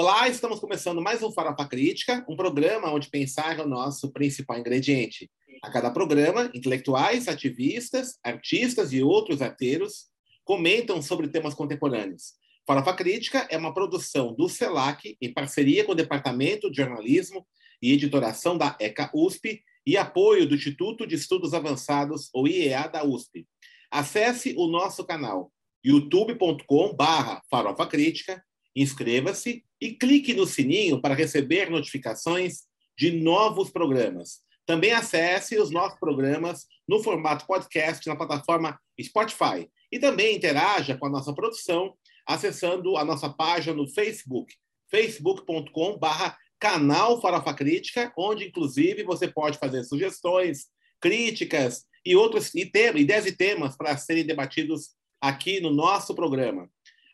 Olá, 0.00 0.28
estamos 0.28 0.60
começando 0.60 1.02
mais 1.02 1.24
um 1.24 1.32
Farofa 1.32 1.66
Crítica, 1.66 2.24
um 2.28 2.36
programa 2.36 2.92
onde 2.92 3.10
pensar 3.10 3.58
é 3.58 3.62
o 3.64 3.66
nosso 3.66 4.12
principal 4.12 4.56
ingrediente. 4.56 5.28
A 5.60 5.72
cada 5.72 5.90
programa, 5.90 6.48
intelectuais, 6.54 7.26
ativistas, 7.26 8.16
artistas 8.22 8.92
e 8.92 9.02
outros 9.02 9.42
arteiros 9.42 10.06
comentam 10.44 11.02
sobre 11.02 11.26
temas 11.26 11.52
contemporâneos. 11.52 12.34
Farofa 12.64 12.94
Crítica 12.94 13.48
é 13.50 13.58
uma 13.58 13.74
produção 13.74 14.32
do 14.32 14.48
CELAC 14.48 15.16
em 15.20 15.34
parceria 15.34 15.84
com 15.84 15.90
o 15.90 15.96
Departamento 15.96 16.70
de 16.70 16.76
Jornalismo 16.76 17.44
e 17.82 17.92
Editoração 17.92 18.56
da 18.56 18.76
ECA 18.78 19.10
USP 19.12 19.64
e 19.84 19.96
apoio 19.96 20.46
do 20.46 20.54
Instituto 20.54 21.08
de 21.08 21.16
Estudos 21.16 21.52
Avançados, 21.52 22.30
ou 22.32 22.46
IEA 22.46 22.86
da 22.86 23.04
USP. 23.04 23.48
Acesse 23.90 24.54
o 24.56 24.68
nosso 24.68 25.04
canal 25.04 25.50
youtube.com/barra 25.84 27.42
Farofa 27.50 27.84
Crítica, 27.84 28.40
inscreva-se 28.76 29.64
e 29.80 29.92
clique 29.92 30.34
no 30.34 30.46
sininho 30.46 31.00
para 31.00 31.14
receber 31.14 31.70
notificações 31.70 32.62
de 32.96 33.12
novos 33.12 33.70
programas. 33.70 34.40
Também 34.66 34.92
acesse 34.92 35.58
os 35.58 35.70
nossos 35.70 35.98
programas 35.98 36.66
no 36.86 37.02
formato 37.02 37.46
podcast 37.46 38.06
na 38.06 38.16
plataforma 38.16 38.78
Spotify 39.00 39.68
e 39.90 39.98
também 39.98 40.36
interaja 40.36 40.96
com 40.96 41.06
a 41.06 41.10
nossa 41.10 41.32
produção 41.32 41.94
acessando 42.26 42.98
a 42.98 43.04
nossa 43.04 43.30
página 43.30 43.74
no 43.74 43.88
Facebook, 43.88 44.54
facebook.com/barra 44.90 46.36
canal 46.58 47.20
Farofa 47.20 47.54
Crítica, 47.54 48.12
onde 48.18 48.46
inclusive 48.46 49.04
você 49.04 49.26
pode 49.26 49.58
fazer 49.58 49.84
sugestões, 49.84 50.66
críticas 51.00 51.86
e 52.04 52.16
outros 52.16 52.54
e 52.54 52.60
ideias 52.62 53.26
e 53.26 53.32
temas 53.32 53.76
para 53.76 53.96
serem 53.96 54.26
debatidos 54.26 54.90
aqui 55.20 55.60
no 55.60 55.70
nosso 55.70 56.14
programa. 56.14 56.68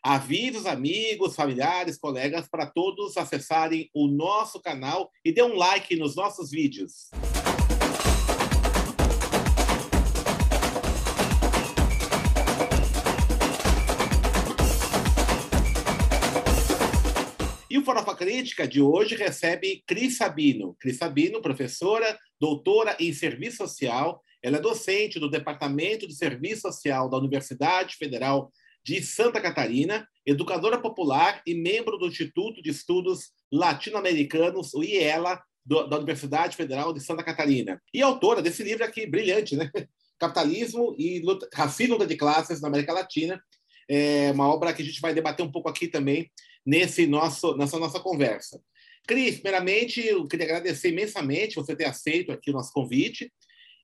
Avise 0.07 0.57
os 0.57 0.67
amigos, 0.67 1.35
familiares, 1.35 1.97
colegas 1.97 2.47
para 2.47 2.67
todos 2.67 3.17
acessarem 3.17 3.89
o 3.91 4.07
nosso 4.07 4.61
canal 4.61 5.09
e 5.25 5.31
dê 5.31 5.41
um 5.41 5.55
like 5.55 5.95
nos 5.95 6.15
nossos 6.15 6.51
vídeos. 6.51 7.09
E 17.67 17.75
o 17.75 17.83
Farofa 17.83 18.15
Crítica 18.15 18.67
de 18.67 18.79
hoje 18.79 19.15
recebe 19.15 19.83
Cris 19.87 20.17
Sabino. 20.17 20.75
Cris 20.79 20.97
Sabino, 20.97 21.41
professora, 21.41 22.15
doutora 22.39 22.95
em 22.99 23.11
Serviço 23.11 23.57
Social. 23.57 24.21
Ela 24.43 24.57
é 24.57 24.61
docente 24.61 25.19
do 25.19 25.31
Departamento 25.31 26.07
de 26.07 26.13
Serviço 26.13 26.61
Social 26.61 27.09
da 27.09 27.17
Universidade 27.17 27.95
Federal 27.95 28.51
de 28.85 29.01
Santa 29.01 29.41
Catarina, 29.41 30.07
educadora 30.23 30.79
popular 30.79 31.41
e 31.45 31.55
membro 31.55 31.97
do 31.97 32.05
Instituto 32.05 32.61
de 32.61 32.69
Estudos 32.69 33.31
Latino-Americanos, 33.51 34.75
o 34.75 34.83
IELA, 34.83 35.41
do, 35.65 35.87
da 35.87 35.97
Universidade 35.97 36.55
Federal 36.55 36.93
de 36.93 36.99
Santa 36.99 37.23
Catarina. 37.23 37.81
E 37.91 38.03
autora 38.03 38.43
desse 38.43 38.63
livro 38.63 38.85
aqui, 38.85 39.07
brilhante, 39.07 39.55
né? 39.55 39.71
Capitalismo 40.19 40.95
e 40.99 41.19
luta, 41.19 41.49
Racismo 41.51 41.97
de 42.05 42.15
Classes 42.15 42.61
na 42.61 42.67
América 42.67 42.93
Latina. 42.93 43.41
É 43.89 44.31
uma 44.31 44.47
obra 44.47 44.71
que 44.71 44.83
a 44.83 44.85
gente 44.85 45.01
vai 45.01 45.13
debater 45.13 45.43
um 45.43 45.51
pouco 45.51 45.67
aqui 45.67 45.87
também 45.87 46.31
nesse 46.63 47.07
nosso, 47.07 47.57
nessa 47.57 47.79
nossa 47.79 47.99
conversa. 47.99 48.61
Cris, 49.07 49.35
primeiramente, 49.35 50.05
eu 50.05 50.27
queria 50.27 50.45
agradecer 50.45 50.89
imensamente 50.89 51.55
você 51.55 51.75
ter 51.75 51.85
aceito 51.85 52.31
aqui 52.31 52.51
o 52.51 52.53
nosso 52.53 52.71
convite. 52.71 53.31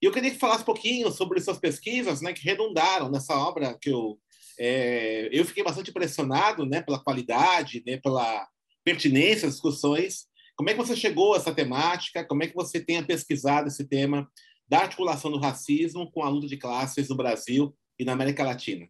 E 0.01 0.05
eu 0.05 0.11
queria 0.11 0.31
que 0.31 0.39
falasse 0.39 0.61
um 0.61 0.65
pouquinho 0.65 1.11
sobre 1.11 1.41
suas 1.41 1.59
pesquisas, 1.59 2.21
né, 2.21 2.33
que 2.33 2.43
redundaram 2.43 3.09
nessa 3.09 3.35
obra 3.35 3.77
que 3.79 3.89
eu 3.89 4.19
é, 4.63 5.27
eu 5.31 5.43
fiquei 5.43 5.63
bastante 5.63 5.89
impressionado 5.89 6.67
né, 6.67 6.83
pela 6.83 7.03
qualidade, 7.03 7.81
né, 7.83 7.97
pela 7.97 8.47
pertinência 8.83 9.47
das 9.47 9.55
discussões. 9.55 10.27
Como 10.55 10.69
é 10.69 10.73
que 10.73 10.77
você 10.77 10.95
chegou 10.95 11.33
a 11.33 11.37
essa 11.37 11.51
temática? 11.51 12.23
Como 12.23 12.43
é 12.43 12.47
que 12.47 12.53
você 12.53 12.79
tenha 12.79 13.03
pesquisado 13.03 13.69
esse 13.69 13.87
tema 13.87 14.29
da 14.69 14.81
articulação 14.81 15.31
do 15.31 15.39
racismo 15.39 16.11
com 16.11 16.21
a 16.21 16.29
luta 16.29 16.45
de 16.45 16.57
classes 16.57 17.09
no 17.09 17.15
Brasil 17.15 17.75
e 17.97 18.05
na 18.05 18.13
América 18.13 18.43
Latina? 18.43 18.87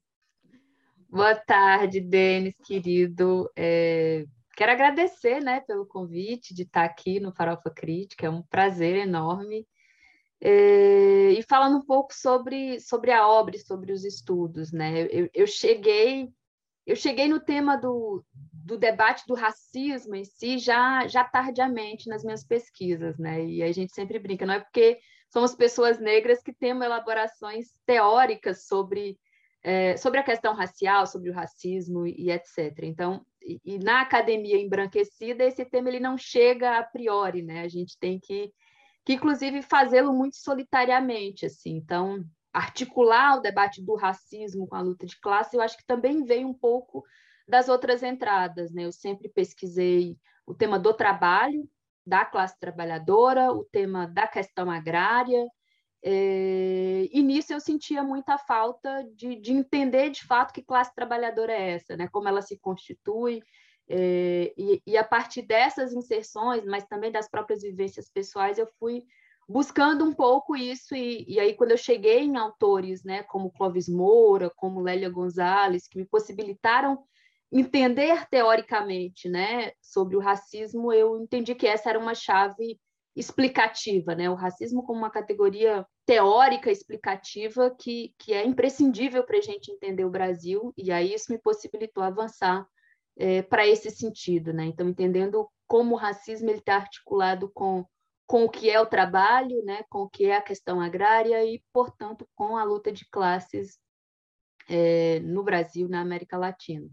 Boa 1.10 1.36
tarde, 1.36 2.02
Denis, 2.02 2.54
querido. 2.66 3.50
É, 3.56 4.26
quero 4.58 4.74
agradecer 4.74 5.40
né, 5.42 5.62
pelo 5.62 5.86
convite 5.86 6.54
de 6.54 6.64
estar 6.64 6.84
aqui 6.84 7.18
no 7.22 7.32
Farofa 7.32 7.70
Crítica, 7.70 8.28
é 8.28 8.30
um 8.30 8.42
prazer 8.42 8.98
enorme 8.98 9.66
e 10.42 11.44
falando 11.48 11.78
um 11.78 11.86
pouco 11.86 12.14
sobre, 12.14 12.80
sobre 12.80 13.12
a 13.12 13.28
obra 13.28 13.56
e 13.56 13.60
sobre 13.60 13.92
os 13.92 14.04
estudos, 14.04 14.72
né? 14.72 15.08
Eu, 15.12 15.30
eu, 15.34 15.46
cheguei 15.46 16.30
eu 16.84 16.96
cheguei 16.96 17.28
no 17.28 17.40
tema 17.40 17.78
do, 17.78 18.26
do 18.52 18.76
debate 18.76 19.24
do 19.28 19.36
racismo 19.36 20.16
em 20.16 20.26
si 20.26 20.58
já 20.58 21.08
já 21.08 21.24
tardiamente 21.24 22.10
nas 22.10 22.24
minhas 22.24 22.44
pesquisas, 22.44 23.20
né? 23.20 23.46
E 23.46 23.62
a 23.62 23.72
gente 23.72 23.94
sempre 23.94 24.18
brinca, 24.18 24.46
não 24.46 24.56
é 24.56 24.60
porque 24.60 25.00
somos 25.30 25.54
pessoas 25.54 26.00
negras 26.00 26.42
que 26.42 26.52
temos 26.52 26.84
elaborações 26.84 27.68
teóricas 27.86 28.66
sobre 28.66 29.20
é, 29.64 29.96
sobre 29.96 30.20
a 30.20 30.24
questão 30.24 30.56
racial, 30.56 31.06
sobre 31.06 31.30
o 31.30 31.34
racismo 31.34 32.08
e 32.08 32.32
etc. 32.32 32.80
Então, 32.82 33.24
e, 33.44 33.62
e 33.64 33.78
na 33.78 34.02
academia 34.02 34.58
embranquecida 34.58 35.44
esse 35.44 35.64
tema 35.66 35.90
ele 35.90 36.00
não 36.00 36.18
chega 36.18 36.80
a 36.80 36.84
priori, 36.84 37.44
né? 37.44 37.62
A 37.62 37.68
gente 37.68 37.96
tem 38.00 38.20
que 38.20 38.52
que 39.06 39.14
inclusive 39.14 39.62
fazê-lo 39.62 40.14
muito 40.14 40.38
solitariamente, 40.38 41.46
assim. 41.46 41.76
Então, 41.76 42.24
articular 42.54 43.38
o 43.38 43.42
debate 43.42 43.82
do 43.82 43.96
racismo 43.96 44.68
com 44.68 44.76
a 44.76 44.82
luta 44.82 45.06
de 45.06 45.20
classe, 45.20 45.56
eu 45.56 45.62
acho 45.62 45.78
que 45.78 45.86
também 45.86 46.24
veio 46.24 46.48
um 46.48 46.54
pouco 46.54 47.04
das 47.48 47.70
outras 47.70 48.04
entradas, 48.04 48.72
né? 48.72 48.86
Eu 48.86 48.92
sempre 48.92 49.30
pesquisei 49.30 50.18
o 50.46 50.54
tema 50.54 50.78
do 50.78 50.94
trabalho, 50.94 51.68
da 52.06 52.26
classe 52.26 52.60
trabalhadora, 52.60 53.52
o 53.52 53.64
tema 53.66 54.08
da 54.08 54.28
questão 54.28 54.70
agrária, 54.70 55.46
é, 56.04 57.08
e 57.12 57.22
nisso 57.22 57.54
eu 57.54 57.60
sentia 57.60 58.04
muita 58.04 58.38
falta 58.38 59.04
de, 59.16 59.36
de, 59.36 59.54
entender 59.54 60.10
de 60.10 60.26
fato 60.26 60.52
que 60.52 60.64
classe 60.64 60.94
trabalhadora 60.96 61.54
é 61.54 61.72
essa, 61.74 61.96
né? 61.96 62.08
como 62.12 62.28
ela 62.28 62.42
se 62.42 62.58
constitui, 62.58 63.42
é, 63.94 64.54
e, 64.58 64.82
e, 64.88 64.98
a 64.98 65.04
partir 65.04 65.42
dessas 65.42 65.92
inserções, 65.92 66.66
mas 66.66 66.86
também 66.86 67.12
das 67.12 67.30
próprias 67.30 67.62
vivências 67.62 68.10
pessoais, 68.10 68.58
eu 68.58 68.68
fui 68.80 69.04
buscando 69.48 70.06
um 70.06 70.14
pouco 70.14 70.56
isso. 70.56 70.96
E, 70.96 71.26
e 71.28 71.40
aí, 71.40 71.54
quando 71.56 71.72
eu 71.72 71.78
cheguei 71.78 72.20
em 72.20 72.38
autores 72.38 73.04
né, 73.04 73.24
como 73.24 73.52
Clóvis 73.52 73.90
Moura, 73.90 74.50
como 74.56 74.80
Lélia 74.80 75.10
Gonzalez, 75.10 75.88
que 75.88 75.98
me 75.98 76.06
possibilitaram 76.06 77.04
entender 77.52 78.26
teoricamente 78.30 79.28
né, 79.28 79.74
sobre 79.82 80.16
o 80.16 80.22
racismo, 80.22 80.94
eu 80.94 81.22
entendi 81.22 81.54
que 81.54 81.68
essa 81.68 81.90
era 81.90 82.00
uma 82.00 82.16
chave 82.16 82.80
explicativa, 83.14 84.16
né? 84.16 84.30
o 84.30 84.36
racismo 84.36 84.84
como 84.84 85.00
uma 85.00 85.10
categoria 85.10 85.86
teórica 86.06 86.72
explicativa 86.72 87.76
que, 87.78 88.14
que 88.18 88.32
é 88.32 88.46
imprescindível 88.46 89.26
para 89.26 89.38
a 89.38 89.42
gente 89.42 89.70
entender 89.70 90.06
o 90.06 90.10
Brasil, 90.10 90.74
e 90.78 90.94
aí 90.94 91.14
isso 91.14 91.30
me 91.30 91.38
possibilitou 91.38 92.02
avançar 92.04 92.66
é, 93.18 93.42
para 93.42 93.68
esse 93.68 93.90
sentido, 93.92 94.54
né? 94.54 94.66
Então, 94.66 94.88
entendendo 94.88 95.48
como 95.68 95.96
o 95.96 95.98
racismo 95.98 96.50
está 96.52 96.76
articulado 96.76 97.50
com, 97.54 97.86
com 98.28 98.44
o 98.44 98.50
que 98.50 98.70
é 98.70 98.80
o 98.80 98.86
trabalho, 98.86 99.64
né? 99.64 99.84
com 99.90 100.00
o 100.00 100.10
que 100.10 100.26
é 100.26 100.36
a 100.36 100.42
questão 100.42 100.82
agrária 100.82 101.46
e, 101.46 101.64
portanto, 101.72 102.28
com 102.36 102.58
a 102.58 102.64
luta 102.64 102.92
de 102.92 103.06
classes 103.10 103.78
é, 104.68 105.20
no 105.22 105.44
Brasil, 105.44 105.88
na 105.88 106.02
América 106.02 106.38
Latina. 106.38 106.90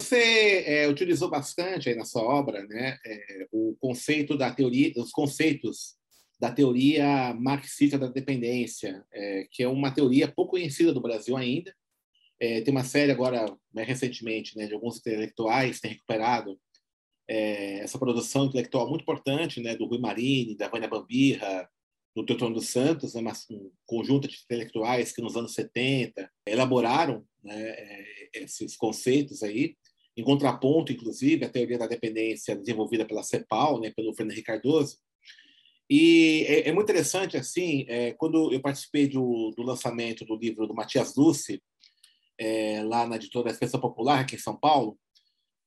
Você 0.00 0.64
é, 0.66 0.88
utilizou 0.88 1.28
bastante 1.28 1.88
aí 1.88 1.94
na 1.94 2.04
sua 2.04 2.22
obra 2.22 2.64
né, 2.66 2.98
é, 3.04 3.46
o 3.50 3.76
conceito 3.80 4.36
da 4.36 4.50
teoria, 4.50 4.92
os 4.96 5.10
conceitos 5.10 5.96
da 6.38 6.52
teoria 6.52 7.34
marxista 7.34 7.98
da 7.98 8.06
dependência, 8.06 9.04
é, 9.12 9.46
que 9.50 9.62
é 9.62 9.68
uma 9.68 9.90
teoria 9.90 10.26
pouco 10.30 10.52
conhecida 10.52 10.92
do 10.92 11.00
Brasil 11.00 11.36
ainda, 11.36 11.74
é, 12.40 12.60
tem 12.60 12.72
uma 12.72 12.84
série 12.84 13.12
agora, 13.12 13.46
né, 13.72 13.82
recentemente, 13.82 14.56
né, 14.56 14.66
de 14.66 14.74
alguns 14.74 14.98
intelectuais 14.98 15.76
que 15.76 15.82
têm 15.82 15.90
recuperado 15.92 16.58
é, 17.28 17.78
essa 17.80 17.98
produção 17.98 18.46
intelectual 18.46 18.88
muito 18.88 19.02
importante 19.02 19.60
né, 19.60 19.74
do 19.74 19.86
Rui 19.86 19.98
Marini, 19.98 20.56
da 20.56 20.68
Vânia 20.68 20.88
Bambirra, 20.88 21.68
do 22.14 22.24
Teotônio 22.24 22.54
dos 22.54 22.68
Santos, 22.68 23.14
né, 23.14 23.32
um 23.50 23.70
conjunto 23.84 24.28
de 24.28 24.36
intelectuais 24.36 25.12
que 25.12 25.20
nos 25.20 25.36
anos 25.36 25.54
70 25.54 26.30
elaboraram 26.46 27.26
né, 27.42 27.54
é, 27.54 28.04
esses 28.34 28.76
conceitos 28.76 29.42
aí, 29.42 29.76
em 30.16 30.22
contraponto, 30.22 30.92
inclusive, 30.92 31.44
à 31.44 31.48
teoria 31.48 31.78
da 31.78 31.86
dependência 31.86 32.56
desenvolvida 32.56 33.04
pela 33.04 33.22
CEPAL, 33.22 33.80
né, 33.80 33.92
pelo 33.94 34.14
Fernando 34.14 34.42
Cardoso. 34.42 34.98
E 35.90 36.44
é, 36.48 36.68
é, 36.68 36.72
muito 36.72 36.86
interessante, 36.86 37.36
assim, 37.36 37.84
é, 37.88 38.12
quando 38.12 38.52
eu 38.52 38.60
participei 38.60 39.06
do, 39.06 39.52
do 39.56 39.62
lançamento 39.62 40.24
do 40.24 40.36
livro 40.36 40.66
do 40.66 40.74
Matias 40.74 41.14
Luce, 41.14 41.62
é, 42.38 42.82
lá 42.84 43.06
na 43.06 43.16
editora 43.16 43.50
Expressão 43.50 43.80
Popular, 43.80 44.20
aqui 44.20 44.36
em 44.36 44.38
São 44.38 44.56
Paulo, 44.56 44.98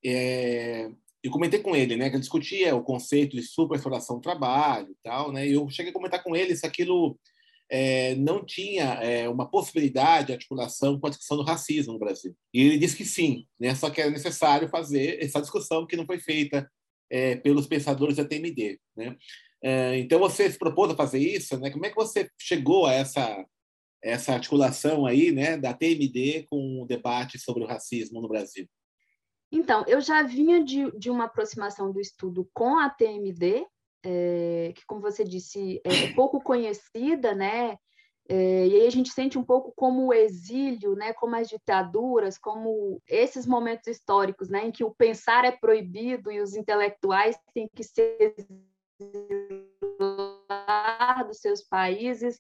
é, 0.05 0.89
eu 1.23 1.31
comentei 1.31 1.59
com 1.59 1.75
ele, 1.75 1.95
né, 1.95 2.09
que 2.09 2.19
discutia 2.19 2.75
o 2.75 2.83
conceito 2.83 3.35
de 3.35 3.43
superexploração 3.43 4.17
do 4.17 4.21
trabalho 4.21 4.89
e 4.91 4.97
tal, 5.03 5.31
né, 5.31 5.47
e 5.47 5.53
eu 5.53 5.69
cheguei 5.69 5.91
a 5.91 5.93
comentar 5.93 6.23
com 6.23 6.35
ele 6.35 6.55
se 6.55 6.65
aquilo 6.65 7.19
é, 7.69 8.15
não 8.15 8.45
tinha 8.45 8.93
é, 8.95 9.27
uma 9.27 9.49
possibilidade 9.49 10.27
de 10.27 10.33
articulação 10.33 10.99
com 10.99 11.07
a 11.07 11.09
discussão 11.09 11.37
do 11.37 11.43
racismo 11.43 11.93
no 11.93 11.99
Brasil. 11.99 12.35
E 12.53 12.61
ele 12.61 12.77
disse 12.77 12.95
que 12.95 13.05
sim, 13.05 13.45
né, 13.59 13.75
só 13.75 13.89
que 13.89 14.01
era 14.01 14.09
necessário 14.09 14.69
fazer 14.69 15.23
essa 15.23 15.41
discussão 15.41 15.85
que 15.85 15.97
não 15.97 16.05
foi 16.05 16.19
feita 16.19 16.69
é, 17.09 17.35
pelos 17.35 17.67
pensadores 17.67 18.15
da 18.15 18.25
TMD. 18.25 18.79
Né? 18.95 19.15
É, 19.61 19.97
então, 19.97 20.19
você 20.19 20.49
se 20.49 20.57
propôs 20.57 20.91
a 20.91 20.95
fazer 20.95 21.19
isso, 21.19 21.57
né? 21.59 21.69
Como 21.69 21.85
é 21.85 21.89
que 21.89 21.95
você 21.95 22.29
chegou 22.39 22.85
a 22.85 22.93
essa, 22.93 23.45
essa 24.01 24.33
articulação 24.33 25.05
aí, 25.05 25.31
né, 25.31 25.57
da 25.57 25.73
TMD 25.73 26.45
com 26.49 26.81
o 26.81 26.85
debate 26.85 27.37
sobre 27.37 27.63
o 27.63 27.67
racismo 27.67 28.21
no 28.21 28.27
Brasil? 28.27 28.67
Então, 29.51 29.83
eu 29.87 29.99
já 29.99 30.23
vinha 30.23 30.63
de, 30.63 30.91
de 30.97 31.09
uma 31.09 31.25
aproximação 31.25 31.91
do 31.91 31.99
estudo 31.99 32.47
com 32.53 32.77
a 32.77 32.89
TMD, 32.89 33.65
é, 34.05 34.71
que, 34.75 34.85
como 34.85 35.01
você 35.01 35.23
disse, 35.23 35.81
é 35.83 36.13
pouco 36.13 36.41
conhecida, 36.41 37.33
né? 37.33 37.75
É, 38.31 38.67
e 38.67 38.75
aí 38.75 38.85
a 38.85 38.91
gente 38.91 39.09
sente 39.09 39.39
um 39.39 39.43
pouco 39.43 39.73
como 39.75 40.05
o 40.05 40.13
exílio, 40.13 40.93
né, 40.93 41.13
como 41.13 41.35
as 41.35 41.49
ditaduras, 41.49 42.37
como 42.37 43.01
esses 43.07 43.47
momentos 43.47 43.87
históricos, 43.87 44.49
né, 44.49 44.67
em 44.67 44.71
que 44.71 44.83
o 44.83 44.93
pensar 44.93 45.45
é 45.45 45.51
proibido 45.51 46.31
e 46.31 46.39
os 46.39 46.55
intelectuais 46.55 47.35
têm 47.55 47.67
que 47.75 47.83
se 47.83 47.99
exilar 48.99 51.27
dos 51.27 51.39
seus 51.39 51.63
países, 51.63 52.37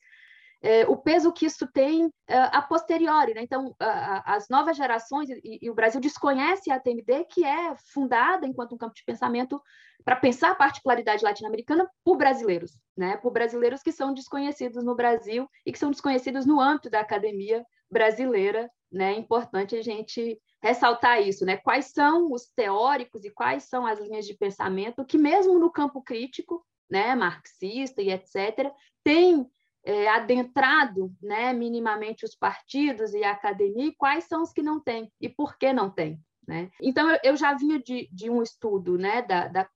é, 0.61 0.85
o 0.87 0.97
peso 0.97 1.31
que 1.31 1.45
isso 1.45 1.67
tem 1.71 2.11
é, 2.27 2.37
a 2.37 2.61
posteriori. 2.61 3.33
Né? 3.33 3.41
Então, 3.43 3.75
as 3.79 4.49
novas 4.49 4.75
gerações, 4.75 5.29
e, 5.29 5.59
e, 5.61 5.69
o 5.69 5.73
Brasil 5.73 6.01
desconhece 6.01 6.71
a 6.71 6.79
TMD, 6.79 7.25
que 7.25 7.45
é 7.45 7.75
fundada 7.93 8.45
enquanto 8.45 8.75
um 8.75 8.77
campo 8.77 8.93
de 8.93 9.03
pensamento 9.05 9.61
para 10.03 10.15
pensar 10.15 10.51
a 10.51 10.55
particularidade 10.55 11.23
latino-americana 11.23 11.89
por 12.03 12.17
brasileiros, 12.17 12.77
né? 12.95 13.17
por 13.17 13.31
brasileiros 13.31 13.81
que 13.81 13.91
são 13.91 14.13
desconhecidos 14.13 14.83
no 14.83 14.95
Brasil 14.95 15.47
e 15.65 15.71
que 15.71 15.79
são 15.79 15.91
desconhecidos 15.91 16.45
no 16.45 16.59
âmbito 16.59 16.89
da 16.89 16.99
academia 16.99 17.65
brasileira. 17.89 18.69
Né? 18.91 19.13
É 19.13 19.17
importante 19.17 19.75
a 19.75 19.81
gente 19.81 20.39
ressaltar 20.61 21.21
isso, 21.21 21.45
né? 21.45 21.57
Quais 21.57 21.91
são 21.91 22.31
os 22.31 22.47
teóricos 22.47 23.23
e 23.23 23.29
quais 23.29 23.63
são 23.63 23.85
as 23.85 23.99
linhas 23.99 24.25
de 24.25 24.33
pensamento 24.33 25.05
que, 25.05 25.17
mesmo 25.17 25.57
no 25.57 25.71
campo 25.71 26.01
crítico, 26.01 26.65
né, 26.89 27.15
marxista 27.15 28.01
e 28.01 28.09
etc., 28.11 28.71
tem 29.03 29.49
é, 29.83 30.07
adentrado 30.09 31.11
né, 31.21 31.53
minimamente 31.53 32.25
os 32.25 32.35
partidos 32.35 33.13
e 33.13 33.23
a 33.23 33.31
academia, 33.31 33.87
e 33.87 33.95
quais 33.95 34.25
são 34.25 34.43
os 34.43 34.51
que 34.51 34.61
não 34.61 34.79
têm 34.79 35.11
e 35.19 35.29
por 35.29 35.57
que 35.57 35.71
não 35.73 35.89
têm. 35.89 36.19
Né? 36.47 36.69
Então, 36.81 37.09
eu, 37.09 37.19
eu 37.23 37.37
já 37.37 37.53
vinha 37.53 37.79
de, 37.79 38.09
de 38.11 38.29
um 38.29 38.41
estudo 38.41 38.97
né, 38.97 39.21
da, 39.21 39.47
da, 39.47 39.69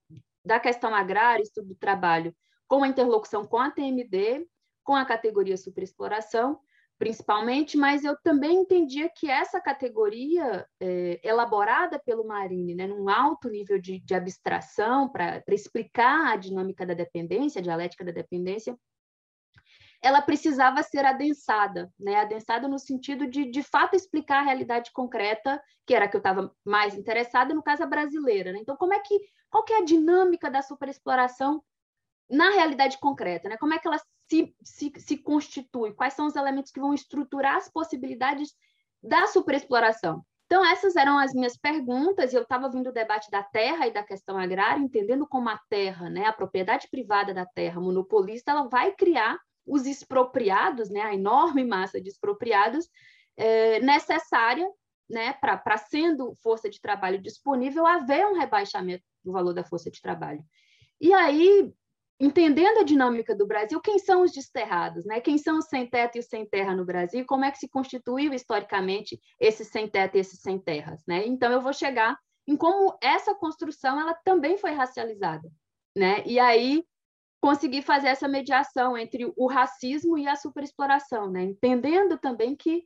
da 0.45 0.59
questão 0.59 0.93
agrária, 0.93 1.43
estudo 1.43 1.69
do 1.69 1.75
trabalho, 1.75 2.35
com 2.67 2.83
a 2.83 2.87
interlocução 2.87 3.45
com 3.45 3.59
a 3.59 3.69
TMD, 3.69 4.47
com 4.83 4.95
a 4.95 5.05
categoria 5.05 5.55
superexploração, 5.55 6.59
principalmente, 6.97 7.77
mas 7.77 8.03
eu 8.03 8.15
também 8.23 8.61
entendia 8.61 9.09
que 9.09 9.29
essa 9.29 9.59
categoria, 9.59 10.65
é, 10.79 11.19
elaborada 11.23 11.99
pelo 11.99 12.25
Marini, 12.25 12.75
né, 12.75 12.87
num 12.87 13.09
alto 13.09 13.49
nível 13.49 13.79
de, 13.79 13.99
de 13.99 14.13
abstração, 14.13 15.09
para 15.09 15.43
explicar 15.49 16.33
a 16.33 16.35
dinâmica 16.35 16.85
da 16.85 16.93
dependência, 16.93 17.59
a 17.59 17.63
dialética 17.63 18.05
da 18.05 18.11
dependência, 18.11 18.77
ela 20.03 20.21
precisava 20.21 20.83
ser 20.83 21.05
adensada, 21.05 21.89
né? 21.97 22.17
Adensada 22.17 22.67
no 22.67 22.77
sentido 22.77 23.25
de, 23.25 23.49
de 23.49 23.63
fato, 23.63 23.95
explicar 23.95 24.39
a 24.39 24.43
realidade 24.43 24.91
concreta, 24.91 25.63
que 25.87 25.95
era 25.95 26.05
a 26.05 26.07
que 26.09 26.17
eu 26.17 26.19
estava 26.19 26.53
mais 26.65 26.93
interessada, 26.93 27.53
no 27.53 27.63
caso 27.63 27.83
a 27.83 27.87
brasileira, 27.87 28.51
né? 28.51 28.59
Então, 28.61 28.75
como 28.75 28.93
é 28.93 28.99
que, 28.99 29.17
qual 29.49 29.63
que 29.63 29.71
é 29.71 29.77
a 29.77 29.85
dinâmica 29.85 30.51
da 30.51 30.61
superexploração 30.61 31.63
na 32.29 32.49
realidade 32.49 32.99
concreta, 32.99 33.47
né? 33.47 33.55
Como 33.55 33.73
é 33.73 33.79
que 33.79 33.87
ela 33.87 33.97
se, 34.29 34.53
se, 34.61 34.91
se 34.97 35.17
constitui? 35.17 35.93
Quais 35.93 36.13
são 36.13 36.27
os 36.27 36.35
elementos 36.35 36.69
que 36.69 36.81
vão 36.81 36.93
estruturar 36.93 37.55
as 37.55 37.71
possibilidades 37.71 38.53
da 39.01 39.25
superexploração? 39.27 40.21
Então, 40.47 40.65
essas 40.65 40.97
eram 40.97 41.17
as 41.17 41.33
minhas 41.33 41.55
perguntas, 41.55 42.33
e 42.33 42.35
eu 42.35 42.43
estava 42.43 42.69
vindo 42.69 42.89
o 42.89 42.93
debate 42.93 43.31
da 43.31 43.41
terra 43.41 43.87
e 43.87 43.93
da 43.93 44.03
questão 44.03 44.37
agrária, 44.37 44.83
entendendo 44.83 45.25
como 45.25 45.47
a 45.47 45.57
terra, 45.69 46.09
né, 46.09 46.25
a 46.25 46.33
propriedade 46.33 46.89
privada 46.91 47.33
da 47.33 47.45
terra 47.45 47.79
monopolista, 47.79 48.51
ela 48.51 48.67
vai 48.67 48.91
criar 48.91 49.39
os 49.65 49.85
expropriados, 49.85 50.89
né, 50.89 51.01
a 51.01 51.13
enorme 51.13 51.63
massa 51.63 52.01
de 52.01 52.09
expropriados 52.09 52.89
é, 53.37 53.79
necessária 53.79 54.69
né, 55.09 55.33
para 55.33 55.77
sendo 55.77 56.35
força 56.41 56.69
de 56.69 56.81
trabalho 56.81 57.21
disponível, 57.21 57.85
haver 57.85 58.25
um 58.25 58.37
rebaixamento 58.37 59.03
do 59.23 59.31
valor 59.31 59.53
da 59.53 59.63
força 59.63 59.89
de 59.89 60.01
trabalho. 60.01 60.43
E 60.99 61.13
aí, 61.13 61.73
entendendo 62.19 62.79
a 62.79 62.83
dinâmica 62.83 63.35
do 63.35 63.45
Brasil, 63.45 63.79
quem 63.81 63.99
são 63.99 64.23
os 64.23 64.31
desterrados, 64.31 65.05
né? 65.05 65.19
Quem 65.19 65.37
são 65.37 65.59
os 65.59 65.65
sem 65.65 65.85
teto 65.85 66.15
e 66.15 66.19
os 66.19 66.27
sem 66.27 66.45
terra 66.45 66.75
no 66.75 66.85
Brasil? 66.85 67.25
Como 67.25 67.43
é 67.43 67.51
que 67.51 67.57
se 67.57 67.69
constituiu 67.69 68.33
historicamente 68.33 69.19
esse 69.39 69.65
sem 69.65 69.87
teto 69.87 70.15
e 70.15 70.19
esses 70.19 70.39
sem 70.39 70.57
terras, 70.59 71.01
né? 71.07 71.25
Então 71.27 71.51
eu 71.51 71.61
vou 71.61 71.73
chegar 71.73 72.17
em 72.47 72.55
como 72.55 72.97
essa 73.01 73.33
construção 73.35 73.99
ela 73.99 74.13
também 74.13 74.57
foi 74.57 74.71
racializada, 74.71 75.49
né? 75.95 76.23
E 76.25 76.39
aí 76.39 76.83
conseguir 77.43 77.81
fazer 77.81 78.07
essa 78.07 78.25
mediação 78.25 78.97
entre 78.97 79.29
o 79.35 79.47
racismo 79.47 80.17
e 80.17 80.25
a 80.25 80.33
superexploração, 80.33 81.29
né? 81.29 81.43
entendendo 81.43 82.17
também 82.17 82.55
que 82.55 82.85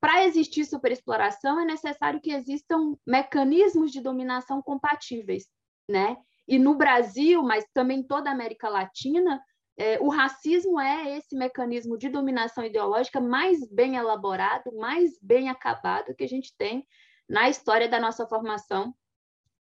para 0.00 0.24
existir 0.24 0.64
superexploração 0.64 1.60
é 1.60 1.66
necessário 1.66 2.18
que 2.18 2.32
existam 2.32 2.96
mecanismos 3.06 3.92
de 3.92 4.00
dominação 4.00 4.62
compatíveis, 4.62 5.44
né? 5.86 6.16
E 6.48 6.58
no 6.58 6.74
Brasil, 6.74 7.42
mas 7.42 7.66
também 7.74 8.02
toda 8.02 8.30
a 8.30 8.32
América 8.32 8.70
Latina, 8.70 9.38
é, 9.76 10.00
o 10.00 10.08
racismo 10.08 10.80
é 10.80 11.18
esse 11.18 11.36
mecanismo 11.36 11.98
de 11.98 12.08
dominação 12.08 12.64
ideológica 12.64 13.20
mais 13.20 13.70
bem 13.70 13.96
elaborado, 13.96 14.74
mais 14.78 15.10
bem 15.20 15.50
acabado 15.50 16.14
que 16.16 16.24
a 16.24 16.28
gente 16.28 16.54
tem 16.56 16.86
na 17.28 17.50
história 17.50 17.86
da 17.86 18.00
nossa 18.00 18.26
formação 18.26 18.94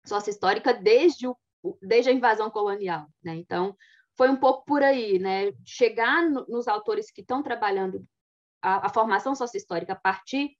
sócio-histórica 0.06 0.74
desde, 0.74 1.26
o, 1.26 1.38
desde 1.82 2.10
a 2.10 2.14
invasão 2.14 2.52
colonial, 2.52 3.08
né? 3.24 3.34
Então, 3.36 3.74
foi 4.16 4.30
um 4.30 4.36
pouco 4.36 4.66
por 4.66 4.82
aí, 4.82 5.20
né? 5.20 5.52
Chegar 5.66 6.30
no, 6.30 6.46
nos 6.48 6.68
autores 6.68 7.12
que 7.12 7.22
estão 7.22 7.44
trabalhando 7.44 8.06
a, 8.62 8.88
a 8.88 8.90
formação 8.90 9.36
sociohistórica 9.36 9.94
a 9.94 9.98
partir 9.98 10.56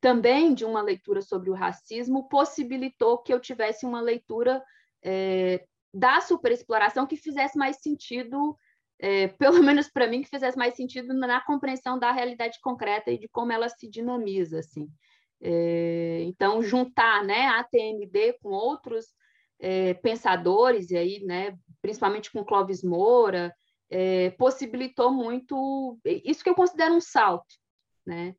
também 0.00 0.54
de 0.54 0.64
uma 0.64 0.80
leitura 0.80 1.20
sobre 1.20 1.50
o 1.50 1.54
racismo 1.54 2.28
possibilitou 2.28 3.18
que 3.18 3.32
eu 3.32 3.40
tivesse 3.40 3.84
uma 3.84 4.00
leitura 4.00 4.62
é, 5.02 5.66
da 5.92 6.20
superexploração 6.20 7.06
que 7.06 7.16
fizesse 7.16 7.58
mais 7.58 7.78
sentido, 7.80 8.56
é, 8.98 9.28
pelo 9.38 9.62
menos 9.62 9.88
para 9.88 10.06
mim, 10.06 10.22
que 10.22 10.28
fizesse 10.28 10.56
mais 10.56 10.74
sentido 10.74 11.12
na 11.14 11.40
compreensão 11.40 11.98
da 11.98 12.12
realidade 12.12 12.60
concreta 12.60 13.10
e 13.10 13.18
de 13.18 13.28
como 13.28 13.52
ela 13.52 13.68
se 13.68 13.88
dinamiza, 13.88 14.60
assim. 14.60 14.88
É, 15.40 16.22
então, 16.22 16.62
juntar 16.62 17.24
né, 17.24 17.46
a 17.46 17.64
TMD 17.64 18.34
com 18.42 18.50
outros 18.50 19.06
é, 19.60 19.94
pensadores, 19.94 20.90
e 20.90 20.96
aí, 20.96 21.20
né, 21.24 21.56
principalmente 21.82 22.30
com 22.30 22.44
Clóvis 22.44 22.82
Moura, 22.82 23.54
é, 23.90 24.30
possibilitou 24.30 25.12
muito 25.12 25.98
isso 26.04 26.42
que 26.42 26.50
eu 26.50 26.54
considero 26.54 26.94
um 26.94 27.00
salto, 27.00 27.54
né, 28.06 28.34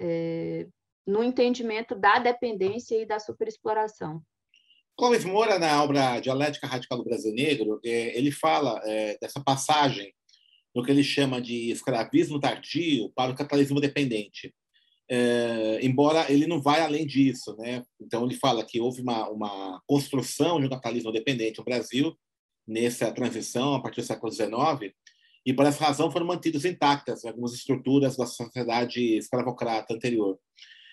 é, 0.00 0.66
no 1.06 1.22
entendimento 1.22 1.94
da 1.94 2.18
dependência 2.18 3.00
e 3.00 3.06
da 3.06 3.18
superexploração. 3.18 4.22
Clóvis 4.96 5.24
Moura, 5.24 5.58
na 5.58 5.82
obra 5.82 6.20
Dialética 6.20 6.66
Radical 6.66 6.98
do 6.98 7.04
Brasil 7.04 7.34
Negro, 7.34 7.80
é, 7.84 8.16
ele 8.16 8.30
fala 8.30 8.80
é, 8.84 9.18
dessa 9.20 9.42
passagem 9.42 10.14
do 10.74 10.82
que 10.82 10.90
ele 10.90 11.04
chama 11.04 11.40
de 11.40 11.70
escravismo 11.70 12.40
tardio 12.40 13.10
para 13.14 13.32
o 13.32 13.34
capitalismo 13.34 13.80
dependente 13.80 14.54
é, 15.10 15.78
embora 15.82 16.30
ele 16.32 16.46
não 16.46 16.60
vai 16.60 16.80
além 16.80 17.06
disso, 17.06 17.54
né? 17.56 17.82
Então 18.00 18.24
ele 18.24 18.34
fala 18.36 18.64
que 18.64 18.80
houve 18.80 19.02
uma, 19.02 19.28
uma 19.28 19.82
construção 19.86 20.58
de 20.60 20.66
um 20.66 20.70
capitalismo 20.70 21.12
dependente 21.12 21.58
no 21.58 21.64
Brasil 21.64 22.16
nessa 22.66 23.12
transição 23.12 23.74
a 23.74 23.82
partir 23.82 24.00
do 24.00 24.06
século 24.06 24.32
XIX 24.32 24.94
e 25.46 25.52
por 25.52 25.66
essa 25.66 25.84
razão 25.84 26.10
foram 26.10 26.26
mantidas 26.26 26.64
intactas 26.64 27.24
algumas 27.24 27.52
estruturas 27.52 28.16
da 28.16 28.24
sociedade 28.24 29.16
escravocrata 29.16 29.92
anterior. 29.92 30.38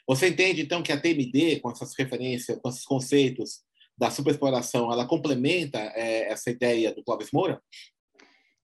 Você 0.07 0.27
entende 0.27 0.61
então 0.61 0.83
que 0.83 0.91
a 0.91 0.99
TMD, 0.99 1.61
com 1.61 1.71
essas 1.71 1.93
referências, 1.97 2.59
com 2.59 2.67
esses 2.67 2.83
conceitos 2.83 3.61
da 3.97 4.11
superexploração, 4.11 4.91
ela 4.91 5.07
complementa 5.07 5.79
é, 5.95 6.31
essa 6.31 6.49
ideia 6.49 6.93
do 6.93 7.03
Clóvis 7.03 7.31
Moura? 7.31 7.61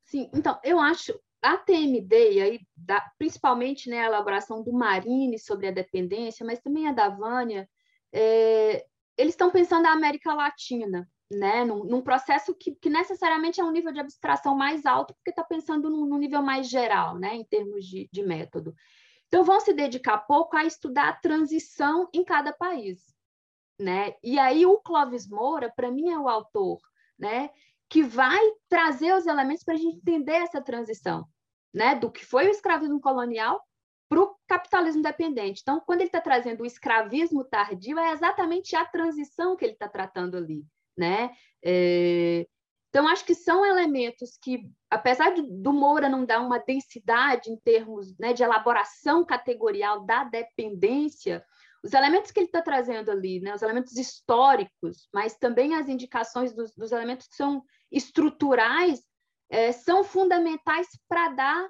Sim, 0.04 0.30
então 0.34 0.60
eu 0.63 0.80
acho 0.80 1.18
a 1.41 1.58
TMD, 1.58 2.34
e 2.34 2.41
aí, 2.41 2.60
da, 2.75 3.01
principalmente 3.17 3.89
né, 3.89 4.01
a 4.01 4.06
elaboração 4.06 4.63
do 4.63 4.74
Marini 4.74 5.38
sobre 5.38 5.67
a 5.67 5.72
dependência, 5.72 6.46
mas 6.46 6.60
também 6.60 6.88
a 6.88 6.91
da 6.91 7.10
Vânia, 7.10 7.70
é, 8.12 8.86
eles 9.17 9.34
estão 9.34 9.51
pensando 9.51 9.84
na 9.84 9.91
América 9.91 10.34
Latina, 10.34 11.10
né, 11.29 11.63
num, 11.65 11.84
num 11.84 12.01
processo 12.01 12.56
que, 12.56 12.74
que, 12.75 12.89
necessariamente 12.89 13.60
é 13.60 13.63
um 13.63 13.72
nível 13.72 13.91
de 13.91 14.00
abstração 14.00 14.56
mais 14.56 14.86
alto, 14.86 15.13
porque 15.15 15.29
está 15.29 15.44
pensando 15.44 15.89
num, 15.89 16.06
num, 16.06 16.17
nível 16.17 16.41
mais 16.41 16.70
geral, 16.70 17.17
né, 17.17 17.36
em 17.36 17.44
termos 17.44 17.86
de, 17.86 18.10
de 18.12 18.24
método. 18.24 18.74
Então, 19.27 19.44
vão 19.44 19.60
se 19.60 19.74
dedicar 19.74 20.20
pouco 20.20 20.56
a 20.56 20.63
estudar 20.63 21.10
a 21.10 21.13
transição 21.13 22.10
em 22.13 22.24
cada 22.24 22.53
país. 22.53 23.13
Né? 23.79 24.15
E 24.24 24.39
aí, 24.39 24.65
o 24.65 24.79
Clóvis 24.79 25.27
Moura, 25.27 25.72
para 25.75 25.91
mim, 25.91 26.10
é 26.10 26.17
o 26.17 26.29
autor 26.29 26.79
né, 27.17 27.50
que 27.89 28.03
vai 28.03 28.39
trazer 28.70 29.13
os 29.13 29.25
elementos 29.25 29.63
para 29.63 29.75
a 29.75 29.77
gente 29.77 29.98
entender 29.98 30.34
essa 30.34 30.62
transição, 30.62 31.25
né? 31.74 31.96
Do 31.96 32.12
que 32.12 32.25
foi 32.25 32.48
o 32.48 32.51
escravismo 32.51 33.00
colonial 33.00 33.62
para 34.10 34.22
o 34.22 34.36
capitalismo 34.48 35.01
dependente. 35.01 35.62
Então, 35.62 35.82
quando 35.86 36.01
ele 36.01 36.08
está 36.08 36.22
trazendo 36.22 36.62
o 36.62 36.65
escravismo 36.65 37.44
tardio, 37.44 38.00
é 38.00 38.12
exatamente 38.12 38.75
a 38.75 38.86
transição 38.86 39.56
que 39.56 39.65
ele 39.65 39.74
está 39.74 39.88
tratando 39.88 40.38
ali, 40.38 40.65
né? 40.98 41.32
É, 41.63 42.46
então, 42.89 43.08
acho 43.08 43.25
que 43.25 43.36
são 43.36 43.65
elementos 43.65 44.38
que, 44.41 44.67
apesar 44.89 45.34
do 45.36 45.74
Moura 45.74 46.10
não 46.10 46.25
dar 46.25 46.41
uma 46.41 46.58
densidade 46.58 47.51
em 47.51 47.58
termos 47.58 48.17
né, 48.17 48.34
de 48.34 48.44
elaboração 48.44 49.25
categorial 49.25 50.06
da 50.06 50.24
dependência, 50.24 51.46
os 51.84 51.94
elementos 51.94 52.32
que 52.32 52.39
ele 52.39 52.48
está 52.48 52.62
trazendo 52.62 53.12
ali, 53.12 53.39
né, 53.39 53.53
os 53.53 53.62
elementos 53.62 53.96
históricos, 53.96 55.08
mas 55.13 55.38
também 55.38 55.75
as 55.75 55.88
indicações 55.88 56.56
dos, 56.56 56.74
dos 56.74 56.91
elementos 56.91 57.27
que 57.27 57.36
são 57.36 57.63
estruturais, 57.91 59.01
é, 59.50 59.72
são 59.72 60.03
fundamentais 60.03 60.88
para 61.08 61.29
dar 61.29 61.70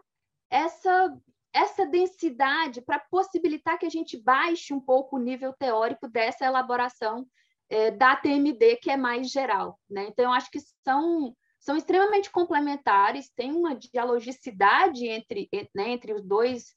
essa, 0.50 1.18
essa 1.54 1.86
densidade, 1.86 2.82
para 2.82 3.00
possibilitar 3.00 3.78
que 3.78 3.86
a 3.86 3.90
gente 3.90 4.22
baixe 4.22 4.74
um 4.74 4.80
pouco 4.80 5.16
o 5.16 5.20
nível 5.20 5.54
teórico 5.54 6.08
dessa 6.08 6.46
elaboração 6.46 7.28
é, 7.70 7.92
da 7.92 8.16
TMD, 8.16 8.78
que 8.78 8.90
é 8.90 8.98
mais 8.98 9.30
geral. 9.30 9.80
Né? 9.90 10.08
Então, 10.08 10.26
eu 10.26 10.32
acho 10.32 10.50
que 10.50 10.60
são, 10.84 11.36
são 11.60 11.76
extremamente 11.76 12.32
complementares, 12.32 13.30
tem 13.36 13.52
uma 13.52 13.76
dialogicidade 13.76 15.06
entre, 15.08 15.50
né, 15.76 15.90
entre 15.90 16.14
os 16.14 16.24
dois, 16.24 16.76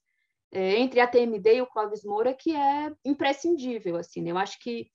é, 0.53 0.77
entre 0.77 1.01
a 1.01 1.07
TMD 1.07 1.57
e 1.57 1.63
o 1.63 1.67
Clóvis 1.67 2.05
Moura, 2.05 2.35
que 2.35 2.55
é 2.55 2.93
imprescindível. 3.05 3.97
Assim, 3.97 4.21
né? 4.21 4.33
Eu 4.33 4.39
acho 4.39 4.59
que 4.59 4.91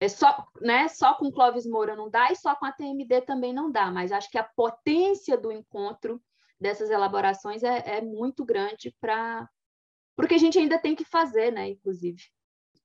é 0.00 0.08
só, 0.08 0.46
né, 0.60 0.88
só 0.88 1.14
com 1.14 1.30
Clóvis 1.30 1.66
Moura 1.66 1.96
não 1.96 2.08
dá 2.08 2.30
e 2.30 2.36
só 2.36 2.54
com 2.54 2.66
a 2.66 2.72
TMD 2.72 3.22
também 3.22 3.52
não 3.52 3.70
dá, 3.70 3.90
mas 3.90 4.12
acho 4.12 4.30
que 4.30 4.38
a 4.38 4.44
potência 4.44 5.36
do 5.36 5.50
encontro 5.50 6.22
dessas 6.60 6.90
elaborações 6.90 7.62
é, 7.62 7.98
é 7.98 8.00
muito 8.00 8.44
grande 8.44 8.94
para 9.00 9.48
o 10.16 10.26
que 10.26 10.34
a 10.34 10.38
gente 10.38 10.58
ainda 10.58 10.78
tem 10.78 10.94
que 10.94 11.04
fazer, 11.04 11.52
né, 11.52 11.70
inclusive. 11.70 12.22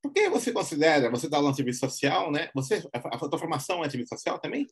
Por 0.01 0.11
que 0.11 0.29
você 0.29 0.51
considera, 0.51 1.09
você 1.09 1.29
dá 1.29 1.37
aula 1.37 1.49
no 1.49 1.55
serviço 1.55 1.79
social, 1.79 2.29
né? 2.29 2.49
Você, 2.53 2.83
a, 2.93 3.15
a 3.15 3.17
sua 3.17 3.39
formação 3.39 3.83
é 3.83 3.89
serviço 3.89 4.13
social 4.13 4.37
também? 4.37 4.67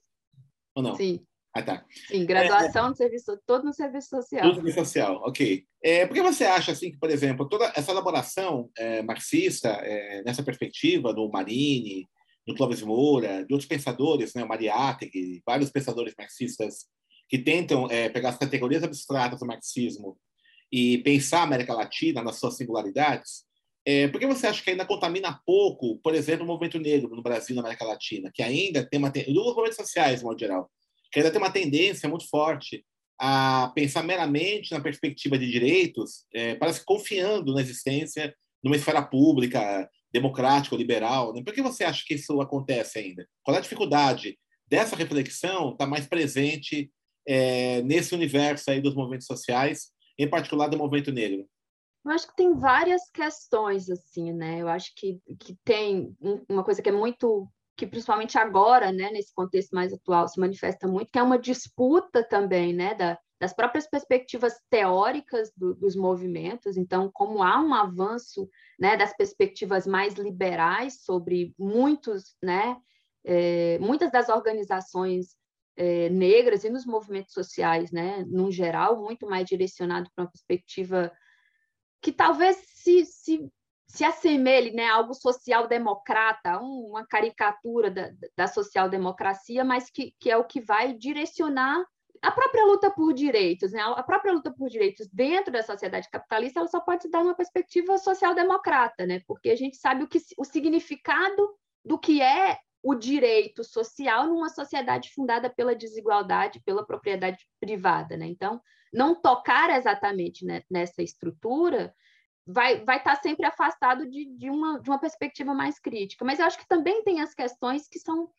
Ou 0.76 0.84
não? 0.84 0.96
Sim. 0.96 1.26
Ah, 1.54 1.62
tá. 1.62 1.86
Sim, 2.08 2.26
graduação 2.26 2.86
é, 2.86 2.90
no 2.90 2.96
serviço, 2.96 3.40
todo 3.46 3.64
no 3.64 3.74
serviço 3.74 4.10
social. 4.10 4.42
Todo 4.42 4.50
no 4.50 4.56
serviço 4.56 4.80
social, 4.80 5.22
ok. 5.26 5.66
É, 5.82 6.06
por 6.06 6.14
que 6.14 6.22
você 6.22 6.46
acha, 6.46 6.72
assim, 6.74 6.92
que, 6.92 6.98
por 6.98 7.10
exemplo, 7.10 7.48
toda 7.48 7.72
essa 7.76 7.92
elaboração 7.92 8.70
é, 8.78 9.02
marxista, 9.02 9.70
é, 9.70 10.22
nessa 10.24 10.44
perspectiva 10.44 11.14
do 11.14 11.30
Marini, 11.30 12.10
do 12.46 12.56
Clóvis 12.56 12.82
Moura, 12.82 13.46
de 13.46 13.54
outros 13.54 13.68
pensadores, 13.68 14.34
né, 14.34 14.44
Mariátegui, 14.44 15.42
vários 15.46 15.70
pensadores 15.70 16.14
marxistas 16.18 16.86
que 17.30 17.38
tentam 17.38 17.90
é, 17.90 18.10
pegar 18.10 18.30
as 18.30 18.38
categorias 18.38 18.84
abstratas 18.84 19.40
do 19.40 19.46
marxismo 19.46 20.18
e 20.72 20.98
pensar 21.00 21.42
a 21.42 21.44
América 21.44 21.74
Latina 21.74 22.24
nas 22.24 22.38
suas 22.38 22.58
singularidades, 22.58 23.46
é, 23.86 24.08
por 24.08 24.20
que 24.20 24.28
você 24.28 24.48
acha 24.48 24.64
que 24.64 24.70
ainda 24.70 24.86
contamina 24.86 25.40
pouco, 25.46 25.98
por 26.04 26.14
exemplo, 26.14 26.44
o 26.44 26.48
movimento 26.48 26.80
negro 26.80 27.16
no 27.16 27.24
Brasil 27.24 27.56
na 27.56 27.62
América 27.62 27.86
Latina, 27.86 28.32
que 28.34 28.44
ainda 28.44 28.88
tem 28.88 29.00
uma... 29.00 29.10
Dos 29.10 29.28
movimentos 29.28 29.78
sociais, 29.78 30.20
de 30.20 30.26
modo 30.26 30.40
geral, 30.40 30.70
que 31.12 31.20
ainda 31.20 31.32
tem 31.32 31.42
uma 31.42 31.52
tendência 31.52 32.08
muito 32.08 32.28
forte 32.30 32.86
a 33.20 33.72
pensar 33.76 34.04
meramente 34.04 34.72
na 34.72 34.80
perspectiva 34.80 35.38
de 35.38 35.50
direitos, 35.50 36.26
é, 36.34 36.56
parece 36.56 36.84
confiando 36.86 37.54
na 37.54 37.62
existência 37.62 38.36
de 38.64 38.70
uma 38.70 38.76
esfera 38.76 39.02
pública, 39.02 39.90
democrática, 40.14 40.76
liberal. 40.76 41.34
Né? 41.34 41.44
Por 41.44 41.54
que 41.54 41.62
você 41.62 41.84
acha 41.84 42.04
que 42.06 42.16
isso 42.16 42.40
acontece 42.42 43.00
ainda? 43.00 43.28
Qual 43.44 43.56
é 43.56 43.60
a 43.60 43.62
dificuldade 43.64 44.38
dessa 44.68 44.96
reflexão 44.96 45.72
estar 45.72 45.86
tá 45.86 45.88
mais 45.88 46.06
presente 46.06 46.92
é, 47.28 47.82
nesse 47.82 48.14
universo 48.14 48.72
aí 48.72 48.82
dos 48.82 48.96
movimentos 48.96 49.28
sociais, 49.28 49.92
em 50.18 50.28
particular 50.28 50.68
do 50.68 50.78
movimento 50.78 51.12
negro? 51.12 51.48
Eu 52.04 52.12
acho 52.12 52.28
que 52.28 52.36
tem 52.36 52.54
várias 52.56 53.10
questões, 53.12 53.90
assim, 53.90 54.34
né? 54.34 54.60
Eu 54.62 54.68
acho 54.68 54.92
que, 54.96 55.20
que 55.40 55.56
tem 55.64 56.16
uma 56.50 56.64
coisa 56.64 56.82
que 56.82 56.90
é 56.90 56.92
muito, 56.92 57.48
que 57.78 57.86
principalmente 57.86 58.38
agora, 58.40 58.92
né, 58.92 59.12
nesse 59.12 59.32
contexto 59.34 59.72
mais 59.72 59.94
atual, 59.94 60.28
se 60.28 60.40
manifesta 60.40 60.88
muito, 60.88 61.12
que 61.12 61.20
é 61.20 61.24
uma 61.24 61.38
disputa 61.38 62.28
também, 62.28 62.74
né, 62.74 62.96
da, 62.96 63.20
das 63.42 63.54
próprias 63.54 63.88
perspectivas 63.88 64.54
teóricas 64.70 65.52
do, 65.58 65.74
dos 65.74 65.96
movimentos. 65.96 66.78
Então, 66.78 67.10
como 67.12 67.42
há 67.42 67.60
um 67.60 67.74
avanço, 67.74 68.48
né, 68.80 68.96
das 68.96 69.18
perspectivas 69.18 69.88
mais 69.88 70.14
liberais 70.14 71.02
sobre 71.04 71.52
muitos, 71.58 72.36
né, 72.40 72.78
é, 73.26 73.80
muitas 73.80 74.12
das 74.12 74.30
organizações 74.30 75.36
é, 75.76 76.08
negras 76.10 76.64
e 76.64 76.70
nos 76.70 76.86
movimentos 76.86 77.34
sociais, 77.34 77.92
né, 77.92 78.24
no 78.28 78.52
geral, 78.52 79.02
muito 79.02 79.26
mais 79.26 79.48
direcionado 79.48 80.08
para 80.14 80.26
uma 80.26 80.32
perspectiva 80.32 81.12
que 82.00 82.12
talvez 82.12 82.58
se, 82.58 83.06
se, 83.08 83.52
se 83.88 84.04
assemelhe 84.04 84.72
né, 84.72 84.86
a 84.86 84.98
algo 84.98 85.16
social-democrata, 85.16 86.60
uma 86.60 87.08
caricatura 87.08 87.90
da, 87.90 88.12
da 88.38 88.46
social-democracia, 88.46 89.64
mas 89.64 89.90
que, 89.90 90.14
que 90.20 90.30
é 90.30 90.38
o 90.38 90.46
que 90.46 90.62
vai 90.62 90.94
direcionar 90.94 91.84
a 92.22 92.32
própria 92.32 92.66
luta 92.66 92.92
por 92.92 93.14
direitos, 93.14 93.72
né? 93.72 93.82
a 93.82 94.04
própria 94.04 94.32
luta 94.32 94.52
por 94.52 94.70
direitos 94.70 95.08
dentro 95.08 95.52
da 95.52 95.64
sociedade 95.64 96.10
capitalista, 96.10 96.60
ela 96.60 96.68
só 96.68 96.80
pode 96.80 97.04
se 97.04 97.10
dar 97.10 97.22
uma 97.22 97.34
perspectiva 97.34 97.98
social-democrata, 97.98 99.06
né? 99.06 99.22
porque 99.26 99.50
a 99.50 99.56
gente 99.56 99.78
sabe 99.78 100.04
o, 100.04 100.08
que, 100.08 100.20
o 100.38 100.46
significado 100.46 101.50
do 101.84 101.98
que 101.98 102.22
é 102.22 102.60
o 102.84 102.94
direito 102.94 103.64
social 103.64 104.28
numa 104.28 104.50
sociedade 104.50 105.12
fundada 105.14 105.50
pela 105.50 105.76
desigualdade, 105.76 106.62
pela 106.62 106.86
propriedade 106.86 107.48
privada. 107.60 108.16
Né? 108.16 108.28
Então, 108.28 108.62
não 108.94 109.16
tocar 109.16 109.70
exatamente 109.76 110.46
nessa 110.70 111.02
estrutura 111.02 111.94
vai, 112.46 112.84
vai 112.84 112.98
estar 112.98 113.16
sempre 113.16 113.46
afastado 113.46 114.08
de, 114.08 114.26
de, 114.38 114.50
uma, 114.50 114.80
de 114.80 114.90
uma 114.90 115.00
perspectiva 115.00 115.54
mais 115.54 115.80
crítica. 115.80 116.26
Mas 116.26 116.40
eu 116.40 116.46
acho 116.46 116.58
que 116.58 116.68
também 116.68 117.04
tem 117.04 117.22
as 117.22 117.34
questões 117.34 117.88
que 117.88 118.00
são 118.00 118.30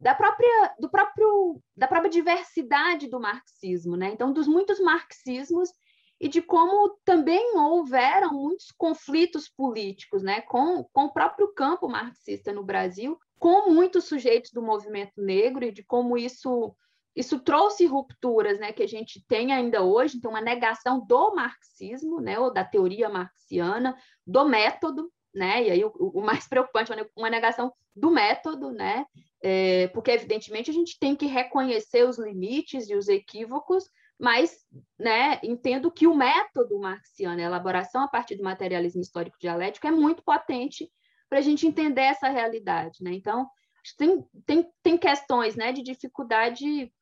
da 0.00 0.14
própria, 0.14 0.74
do 0.78 0.88
próprio, 0.88 1.60
da 1.76 1.88
própria 1.88 2.10
diversidade 2.10 3.08
do 3.08 3.20
marxismo, 3.20 3.96
né? 3.96 4.10
Então, 4.12 4.32
dos 4.32 4.46
muitos 4.46 4.78
marxismos 4.80 5.70
e 6.20 6.28
de 6.28 6.42
como 6.42 6.98
também 7.04 7.56
houveram 7.56 8.32
muitos 8.32 8.70
conflitos 8.72 9.48
políticos, 9.48 10.22
né? 10.22 10.40
Com, 10.42 10.84
com 10.92 11.04
o 11.04 11.12
próprio 11.12 11.52
campo 11.52 11.88
marxista 11.88 12.52
no 12.52 12.62
Brasil, 12.62 13.18
com 13.38 13.70
muitos 13.70 14.04
sujeitos 14.04 14.50
do 14.52 14.62
movimento 14.62 15.20
negro 15.20 15.64
e 15.64 15.72
de 15.72 15.82
como 15.82 16.16
isso 16.16 16.74
isso 17.16 17.40
trouxe 17.40 17.84
rupturas, 17.84 18.60
né, 18.60 18.72
que 18.72 18.82
a 18.82 18.86
gente 18.86 19.24
tem 19.26 19.52
ainda 19.52 19.82
hoje, 19.82 20.16
então 20.16 20.30
uma 20.30 20.40
negação 20.40 21.04
do 21.04 21.34
marxismo, 21.34 22.20
né, 22.20 22.38
ou 22.38 22.52
da 22.52 22.64
teoria 22.64 23.08
marxiana, 23.08 23.96
do 24.24 24.44
método, 24.44 25.10
né, 25.34 25.64
e 25.64 25.70
aí 25.70 25.84
o, 25.84 25.92
o 25.96 26.20
mais 26.20 26.46
preocupante, 26.48 26.92
uma 27.16 27.30
negação 27.30 27.72
do 27.94 28.10
método, 28.10 28.70
né, 28.72 29.04
é, 29.42 29.88
porque 29.88 30.10
evidentemente 30.10 30.70
a 30.70 30.74
gente 30.74 30.98
tem 30.98 31.14
que 31.14 31.26
reconhecer 31.26 32.04
os 32.04 32.18
limites 32.18 32.88
e 32.88 32.94
os 32.94 33.08
equívocos, 33.08 33.84
mas, 34.18 34.56
né, 34.98 35.38
entendo 35.44 35.92
que 35.92 36.06
o 36.06 36.14
método 36.14 36.78
marxiano, 36.78 37.40
a 37.40 37.44
elaboração 37.44 38.02
a 38.02 38.08
partir 38.08 38.36
do 38.36 38.42
materialismo 38.42 39.00
histórico 39.00 39.36
dialético, 39.40 39.86
é 39.86 39.92
muito 39.92 40.22
potente 40.24 40.90
para 41.28 41.38
a 41.38 41.42
gente 41.42 41.66
entender 41.66 42.02
essa 42.02 42.28
realidade, 42.28 43.02
né, 43.02 43.12
então 43.12 43.48
tem, 43.96 44.24
tem, 44.44 44.70
tem 44.82 44.98
questões, 44.98 45.56
né, 45.56 45.72
de 45.72 45.82
dificuldade 45.82 46.92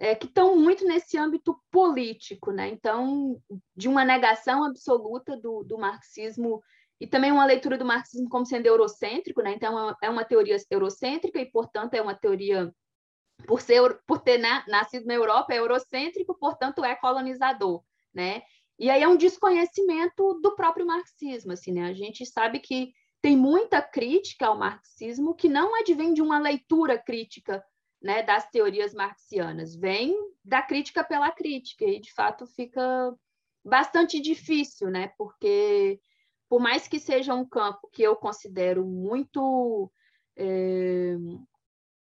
é, 0.00 0.14
que 0.14 0.26
estão 0.26 0.56
muito 0.56 0.84
nesse 0.86 1.18
âmbito 1.18 1.54
político, 1.70 2.50
né? 2.50 2.68
Então, 2.68 3.38
de 3.76 3.86
uma 3.86 4.02
negação 4.02 4.64
absoluta 4.64 5.36
do, 5.36 5.62
do, 5.62 5.76
marxismo 5.76 6.62
e 7.00 7.06
também 7.06 7.32
uma 7.32 7.46
leitura 7.46 7.78
do 7.78 7.84
marxismo 7.84 8.28
como 8.28 8.44
sendo 8.44 8.66
eurocêntrico, 8.66 9.40
né? 9.40 9.54
Então, 9.54 9.96
é 10.02 10.10
uma 10.10 10.24
teoria 10.24 10.56
eurocêntrica 10.70 11.40
e, 11.40 11.50
portanto, 11.50 11.94
é 11.94 12.02
uma 12.02 12.14
teoria 12.14 12.72
por 13.46 13.62
ser 13.62 13.98
por 14.06 14.20
ter 14.20 14.36
na, 14.36 14.64
nascido 14.68 15.06
na 15.06 15.14
Europa 15.14 15.54
é 15.54 15.58
eurocêntrico, 15.58 16.34
portanto, 16.38 16.84
é 16.84 16.94
colonizador, 16.94 17.82
né? 18.12 18.42
E 18.78 18.90
aí 18.90 19.02
é 19.02 19.08
um 19.08 19.16
desconhecimento 19.16 20.40
do 20.42 20.54
próprio 20.54 20.86
marxismo, 20.86 21.52
assim, 21.52 21.72
né? 21.72 21.84
A 21.84 21.94
gente 21.94 22.26
sabe 22.26 22.60
que 22.60 22.92
tem 23.22 23.36
muita 23.36 23.80
crítica 23.82 24.46
ao 24.46 24.58
marxismo 24.58 25.34
que 25.34 25.48
não 25.48 25.74
advém 25.78 26.12
de 26.12 26.22
uma 26.22 26.38
leitura 26.38 26.98
crítica 26.98 27.62
né, 28.00 28.22
das 28.22 28.48
teorias 28.50 28.94
marxianas, 28.94 29.76
vem 29.76 30.16
da 30.42 30.62
crítica 30.62 31.04
pela 31.04 31.30
crítica, 31.30 31.84
e 31.84 32.00
de 32.00 32.12
fato 32.14 32.46
fica 32.46 33.14
bastante 33.62 34.18
difícil, 34.20 34.88
né, 34.88 35.12
porque 35.18 36.00
por 36.50 36.60
mais 36.60 36.88
que 36.88 36.98
seja 36.98 37.32
um 37.32 37.48
campo 37.48 37.88
que 37.92 38.02
eu 38.02 38.16
considero 38.16 38.84
muito. 38.84 39.90
É, 40.36 41.16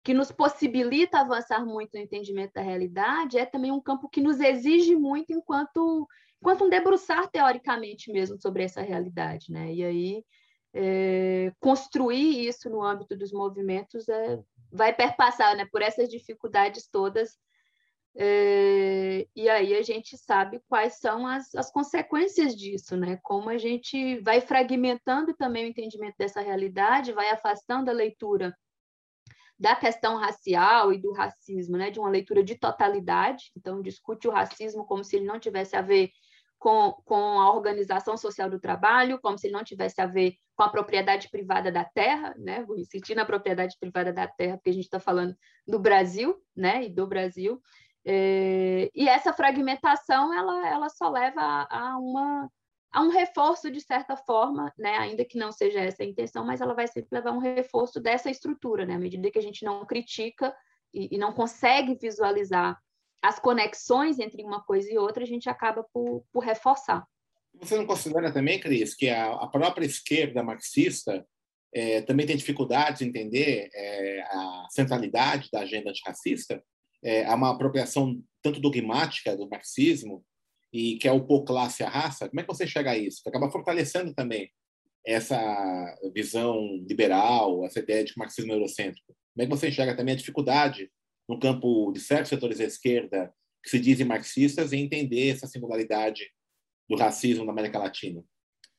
que 0.02 0.14
nos 0.14 0.32
possibilita 0.32 1.20
avançar 1.20 1.66
muito 1.66 1.90
no 1.92 2.00
entendimento 2.00 2.54
da 2.54 2.62
realidade, 2.62 3.36
é 3.36 3.44
também 3.44 3.70
um 3.70 3.80
campo 3.80 4.08
que 4.08 4.22
nos 4.22 4.40
exige 4.40 4.96
muito 4.96 5.34
enquanto, 5.34 6.08
enquanto 6.40 6.64
um 6.64 6.70
debruçar 6.70 7.28
teoricamente 7.28 8.10
mesmo 8.10 8.40
sobre 8.40 8.62
essa 8.62 8.80
realidade, 8.80 9.52
né? 9.52 9.70
E 9.74 9.84
aí 9.84 10.24
é, 10.72 11.52
construir 11.60 12.48
isso 12.48 12.70
no 12.70 12.82
âmbito 12.82 13.14
dos 13.16 13.32
movimentos 13.32 14.08
é, 14.08 14.40
vai 14.72 14.94
perpassar 14.94 15.54
né, 15.56 15.66
por 15.70 15.82
essas 15.82 16.08
dificuldades 16.08 16.88
todas. 16.88 17.36
É, 18.16 19.26
e 19.34 19.48
aí 19.48 19.74
a 19.76 19.82
gente 19.82 20.16
sabe 20.16 20.60
quais 20.68 20.98
são 20.98 21.26
as, 21.26 21.54
as 21.54 21.70
consequências 21.70 22.56
disso, 22.56 22.96
né? 22.96 23.18
Como 23.22 23.48
a 23.48 23.58
gente 23.58 24.18
vai 24.20 24.40
fragmentando 24.40 25.34
também 25.34 25.66
o 25.66 25.68
entendimento 25.68 26.16
dessa 26.18 26.40
realidade, 26.40 27.12
vai 27.12 27.30
afastando 27.30 27.90
a 27.90 27.94
leitura 27.94 28.56
da 29.58 29.74
questão 29.74 30.16
racial 30.16 30.92
e 30.92 30.98
do 30.98 31.12
racismo, 31.12 31.76
né, 31.76 31.90
de 31.90 31.98
uma 31.98 32.08
leitura 32.08 32.44
de 32.44 32.56
totalidade, 32.56 33.50
então 33.56 33.82
discute 33.82 34.28
o 34.28 34.30
racismo 34.30 34.86
como 34.86 35.02
se 35.02 35.16
ele 35.16 35.26
não 35.26 35.40
tivesse 35.40 35.74
a 35.74 35.82
ver 35.82 36.10
com, 36.58 36.92
com 37.04 37.40
a 37.40 37.52
organização 37.52 38.16
social 38.16 38.50
do 38.50 38.60
trabalho, 38.60 39.20
como 39.20 39.38
se 39.38 39.46
ele 39.46 39.54
não 39.54 39.64
tivesse 39.64 40.00
a 40.00 40.06
ver 40.06 40.34
com 40.56 40.62
a 40.64 40.68
propriedade 40.68 41.28
privada 41.30 41.70
da 41.70 41.84
terra, 41.84 42.34
né? 42.36 42.64
Vou 42.64 42.76
insistir 42.76 43.14
na 43.14 43.24
propriedade 43.24 43.76
privada 43.78 44.12
da 44.12 44.26
terra, 44.26 44.56
porque 44.56 44.70
a 44.70 44.74
gente 44.74 44.84
está 44.84 44.98
falando 44.98 45.36
do 45.66 45.78
Brasil, 45.78 46.36
né? 46.56 46.84
E 46.84 46.88
do 46.88 47.06
Brasil. 47.06 47.62
É, 48.10 48.90
e 48.94 49.06
essa 49.06 49.34
fragmentação, 49.34 50.32
ela, 50.32 50.66
ela 50.66 50.88
só 50.88 51.10
leva 51.10 51.42
a, 51.42 51.90
a, 51.90 51.98
uma, 51.98 52.50
a 52.90 53.02
um 53.02 53.10
reforço, 53.10 53.70
de 53.70 53.82
certa 53.82 54.16
forma, 54.16 54.72
né? 54.78 54.96
Ainda 54.96 55.26
que 55.26 55.36
não 55.36 55.52
seja 55.52 55.78
essa 55.80 56.02
a 56.02 56.06
intenção, 56.06 56.42
mas 56.42 56.62
ela 56.62 56.72
vai 56.72 56.86
sempre 56.86 57.10
levar 57.12 57.32
um 57.32 57.38
reforço 57.38 58.00
dessa 58.00 58.30
estrutura, 58.30 58.86
né? 58.86 58.94
À 58.94 58.98
medida 58.98 59.30
que 59.30 59.38
a 59.38 59.42
gente 59.42 59.62
não 59.62 59.84
critica 59.84 60.56
e, 60.94 61.16
e 61.16 61.18
não 61.18 61.34
consegue 61.34 61.98
visualizar 62.00 62.80
as 63.22 63.38
conexões 63.38 64.18
entre 64.18 64.42
uma 64.42 64.62
coisa 64.62 64.90
e 64.90 64.96
outra, 64.96 65.22
a 65.22 65.26
gente 65.26 65.50
acaba 65.50 65.84
por, 65.92 66.24
por 66.32 66.42
reforçar. 66.42 67.06
Você 67.60 67.76
não 67.76 67.84
considera 67.84 68.32
também, 68.32 68.58
Cris, 68.58 68.94
que 68.94 69.10
a, 69.10 69.34
a 69.34 69.46
própria 69.48 69.84
esquerda 69.84 70.42
marxista 70.42 71.26
é, 71.74 72.00
também 72.00 72.24
tem 72.24 72.38
dificuldades 72.38 73.02
em 73.02 73.08
entender 73.08 73.68
é, 73.74 74.22
a 74.22 74.66
centralidade 74.70 75.50
da 75.52 75.60
agenda 75.60 75.90
antirracista? 75.90 76.64
É, 77.02 77.24
há 77.24 77.34
uma 77.34 77.50
apropriação 77.50 78.20
tanto 78.42 78.60
dogmática 78.60 79.36
do 79.36 79.48
marxismo 79.48 80.24
e 80.72 80.96
que 80.98 81.08
é 81.08 81.12
o 81.12 81.24
pôr 81.24 81.44
classe 81.44 81.82
a 81.82 81.88
raça. 81.88 82.28
Como 82.28 82.40
é 82.40 82.42
que 82.42 82.48
você 82.48 82.66
chega 82.66 82.90
a 82.90 82.98
isso? 82.98 83.22
Que 83.22 83.28
acaba 83.28 83.50
fortalecendo 83.50 84.14
também 84.14 84.50
essa 85.06 85.98
visão 86.14 86.60
liberal, 86.88 87.64
essa 87.64 87.78
ideia 87.78 88.04
de 88.04 88.12
marxismo 88.16 88.52
é 88.52 88.56
eurocêntrico. 88.56 89.16
Como 89.34 89.42
é 89.42 89.46
que 89.46 89.50
você 89.50 89.68
enxerga 89.68 89.96
também 89.96 90.14
a 90.14 90.18
dificuldade 90.18 90.90
no 91.28 91.38
campo 91.38 91.92
de 91.92 92.00
certos 92.00 92.28
setores 92.28 92.58
da 92.58 92.64
esquerda 92.64 93.32
que 93.62 93.70
se 93.70 93.78
dizem 93.78 94.06
marxistas 94.06 94.72
em 94.72 94.82
entender 94.82 95.30
essa 95.30 95.46
singularidade 95.46 96.30
do 96.88 96.96
racismo 96.96 97.44
na 97.44 97.52
América 97.52 97.78
Latina? 97.78 98.22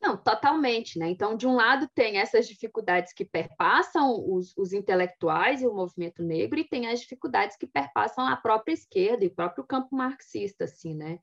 Não, 0.01 0.15
totalmente, 0.15 0.97
né? 0.97 1.09
Então, 1.09 1.35
de 1.35 1.45
um 1.45 1.55
lado, 1.55 1.87
tem 1.93 2.17
essas 2.17 2.47
dificuldades 2.47 3.11
que 3.11 3.25
perpassam 3.25 4.23
os, 4.27 4.55
os, 4.57 4.71
intelectuais 4.71 5.61
e 5.61 5.67
o 5.67 5.73
movimento 5.73 6.23
negro, 6.23 6.57
e 6.57 6.67
tem 6.67 6.87
as 6.87 7.01
dificuldades 7.01 7.57
que 7.57 7.67
perpassam 7.67 8.25
a 8.25 8.37
própria 8.37 8.73
esquerda 8.73 9.25
e 9.25 9.27
o 9.27 9.35
próprio 9.35 9.65
campo 9.65 9.93
marxista, 9.93 10.63
assim, 10.63 10.95
né? 10.95 11.19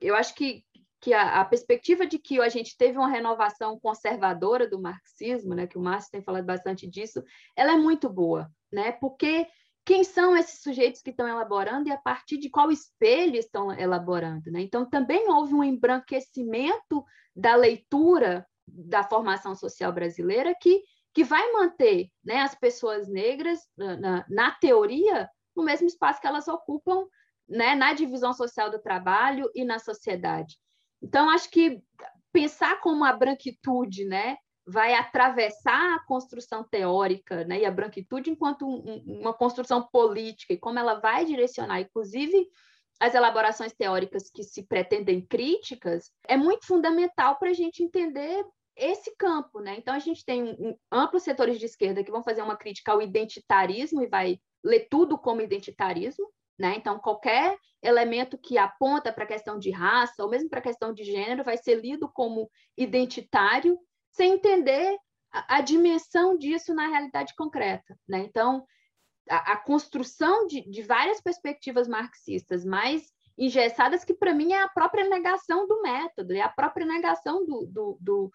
Eu 0.00 0.14
acho 0.14 0.34
que, 0.36 0.64
que 1.00 1.12
a, 1.12 1.40
a, 1.40 1.44
perspectiva 1.44 2.06
de 2.06 2.16
que 2.16 2.40
a 2.40 2.48
gente 2.48 2.76
teve 2.76 2.96
uma 2.96 3.08
renovação 3.08 3.78
conservadora 3.80 4.68
do 4.68 4.80
marxismo, 4.80 5.54
né? 5.54 5.66
Que 5.66 5.76
o 5.76 5.82
Márcio 5.82 6.12
tem 6.12 6.22
falado 6.22 6.44
bastante 6.44 6.86
disso, 6.88 7.24
ela 7.56 7.72
é 7.72 7.76
muito 7.76 8.08
boa, 8.08 8.48
né? 8.72 8.92
Porque 8.92 9.48
quem 9.84 10.04
são 10.04 10.36
esses 10.36 10.62
sujeitos 10.62 11.02
que 11.02 11.10
estão 11.10 11.26
elaborando 11.26 11.88
e 11.88 11.92
a 11.92 11.98
partir 11.98 12.38
de 12.38 12.48
qual 12.48 12.70
espelho 12.70 13.36
estão 13.36 13.72
elaborando. 13.72 14.50
Né? 14.50 14.60
Então, 14.60 14.88
também 14.88 15.28
houve 15.28 15.54
um 15.54 15.64
embranquecimento 15.64 17.04
da 17.34 17.54
leitura 17.56 18.46
da 18.66 19.02
formação 19.02 19.54
social 19.54 19.92
brasileira 19.92 20.54
que, 20.60 20.82
que 21.12 21.24
vai 21.24 21.50
manter 21.52 22.08
né, 22.24 22.40
as 22.40 22.54
pessoas 22.54 23.08
negras, 23.08 23.60
na, 23.76 24.24
na 24.28 24.50
teoria, 24.52 25.28
no 25.54 25.64
mesmo 25.64 25.86
espaço 25.86 26.20
que 26.20 26.26
elas 26.26 26.46
ocupam 26.46 27.04
né, 27.48 27.74
na 27.74 27.92
divisão 27.92 28.32
social 28.32 28.70
do 28.70 28.78
trabalho 28.78 29.50
e 29.54 29.64
na 29.64 29.78
sociedade. 29.78 30.56
Então, 31.02 31.28
acho 31.28 31.50
que 31.50 31.82
pensar 32.32 32.80
como 32.80 33.04
a 33.04 33.12
branquitude 33.12 34.04
né, 34.04 34.36
vai 34.72 34.94
atravessar 34.94 35.96
a 35.96 36.04
construção 36.06 36.64
teórica 36.64 37.44
né, 37.44 37.60
e 37.60 37.66
a 37.66 37.70
branquitude 37.70 38.30
enquanto 38.30 38.66
um, 38.66 39.20
uma 39.20 39.34
construção 39.34 39.86
política 39.92 40.54
e 40.54 40.58
como 40.58 40.78
ela 40.78 40.94
vai 40.94 41.26
direcionar, 41.26 41.80
inclusive, 41.80 42.48
as 42.98 43.14
elaborações 43.14 43.74
teóricas 43.74 44.30
que 44.30 44.42
se 44.42 44.62
pretendem 44.66 45.20
críticas, 45.20 46.10
é 46.26 46.38
muito 46.38 46.66
fundamental 46.66 47.36
para 47.38 47.50
a 47.50 47.52
gente 47.52 47.82
entender 47.82 48.46
esse 48.74 49.14
campo. 49.16 49.60
Né? 49.60 49.76
Então, 49.76 49.94
a 49.94 49.98
gente 49.98 50.24
tem 50.24 50.42
um, 50.42 50.68
um, 50.68 50.76
amplos 50.90 51.22
setores 51.22 51.58
de 51.58 51.66
esquerda 51.66 52.02
que 52.02 52.10
vão 52.10 52.22
fazer 52.22 52.40
uma 52.40 52.56
crítica 52.56 52.92
ao 52.92 53.02
identitarismo 53.02 54.02
e 54.02 54.06
vai 54.06 54.38
ler 54.64 54.86
tudo 54.88 55.18
como 55.18 55.42
identitarismo. 55.42 56.26
Né? 56.58 56.76
Então, 56.76 56.98
qualquer 56.98 57.58
elemento 57.82 58.38
que 58.38 58.56
aponta 58.56 59.12
para 59.12 59.24
a 59.24 59.28
questão 59.28 59.58
de 59.58 59.70
raça, 59.70 60.22
ou 60.22 60.30
mesmo 60.30 60.48
para 60.48 60.60
a 60.60 60.62
questão 60.62 60.94
de 60.94 61.04
gênero, 61.04 61.44
vai 61.44 61.58
ser 61.58 61.74
lido 61.74 62.08
como 62.08 62.48
identitário 62.78 63.78
sem 64.12 64.34
entender 64.34 64.96
a, 65.32 65.56
a 65.56 65.60
dimensão 65.60 66.36
disso 66.36 66.74
na 66.74 66.86
realidade 66.86 67.34
concreta. 67.34 67.96
Né? 68.08 68.20
Então, 68.20 68.64
a, 69.28 69.52
a 69.52 69.56
construção 69.56 70.46
de, 70.46 70.60
de, 70.70 70.82
várias 70.82 71.20
perspectivas 71.20 71.88
marxistas 71.88 72.64
mais 72.64 73.12
engessadas, 73.36 74.04
que 74.04 74.14
para 74.14 74.34
mim 74.34 74.52
é 74.52 74.62
a 74.62 74.68
própria 74.68 75.08
negação 75.08 75.66
do 75.66 75.80
método, 75.82 76.34
é 76.34 76.40
a 76.40 76.48
própria 76.48 76.86
negação 76.86 77.44
do, 77.46 77.66
do, 77.66 77.98
do 78.00 78.32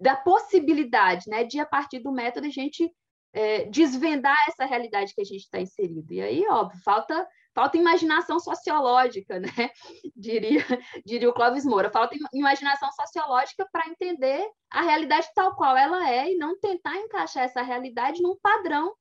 da 0.00 0.16
possibilidade 0.16 1.28
né, 1.28 1.44
de, 1.44 1.60
a 1.60 1.66
partir 1.66 2.00
do 2.00 2.10
método, 2.10 2.46
a 2.46 2.50
gente 2.50 2.92
é, 3.32 3.66
desvendar 3.66 4.36
essa 4.48 4.64
realidade 4.64 5.14
que 5.14 5.20
a 5.20 5.24
gente 5.24 5.42
está 5.42 5.60
inserido. 5.60 6.12
E 6.12 6.20
aí, 6.20 6.44
óbvio, 6.48 6.80
falta 6.82 7.24
falta 7.54 7.76
imaginação 7.76 8.38
sociológica, 8.38 9.38
né? 9.40 9.48
diria, 10.16 10.64
diria 11.04 11.28
o 11.28 11.32
Clóvis 11.32 11.64
Moura, 11.64 11.90
falta 11.90 12.16
imaginação 12.32 12.90
sociológica 12.92 13.66
para 13.70 13.88
entender 13.88 14.46
a 14.70 14.82
realidade 14.82 15.28
tal 15.34 15.54
qual 15.56 15.76
ela 15.76 16.08
é 16.08 16.32
e 16.32 16.36
não 16.36 16.58
tentar 16.58 16.96
encaixar 16.96 17.44
essa 17.44 17.62
realidade 17.62 18.22
num 18.22 18.38
padrão 18.40 18.94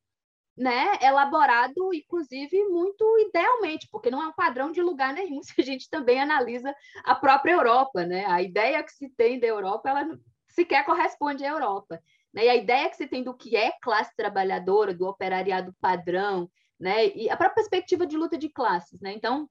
né, 0.59 0.97
elaborado, 1.01 1.93
inclusive, 1.93 2.65
muito 2.65 3.05
idealmente, 3.19 3.88
porque 3.89 4.12
não 4.12 4.21
é 4.21 4.27
um 4.27 4.33
padrão 4.33 4.73
de 4.73 4.81
lugar 4.81 5.13
nenhum, 5.13 5.41
se 5.43 5.53
a 5.57 5.63
gente 5.63 5.89
também 5.89 6.19
analisa 6.21 6.75
a 7.05 7.15
própria 7.15 7.53
Europa, 7.53 8.05
né? 8.05 8.25
A 8.25 8.41
ideia 8.41 8.83
que 8.83 8.91
se 8.91 9.09
tem 9.09 9.39
da 9.39 9.47
Europa, 9.47 9.89
ela 9.89 10.19
sequer 10.49 10.83
corresponde 10.83 11.45
à 11.45 11.49
Europa. 11.49 12.01
Né? 12.33 12.45
E 12.45 12.49
a 12.49 12.55
ideia 12.55 12.89
que 12.89 12.97
se 12.97 13.07
tem 13.07 13.23
do 13.23 13.33
que 13.33 13.55
é 13.55 13.71
classe 13.81 14.13
trabalhadora, 14.17 14.93
do 14.93 15.07
operariado 15.07 15.73
padrão, 15.79 16.49
né? 16.79 17.07
E 17.07 17.29
a 17.29 17.35
própria 17.35 17.55
perspectiva 17.55 18.05
de 18.07 18.17
luta 18.17 18.37
de 18.37 18.49
classes, 18.49 18.99
né? 19.01 19.13
Então, 19.13 19.49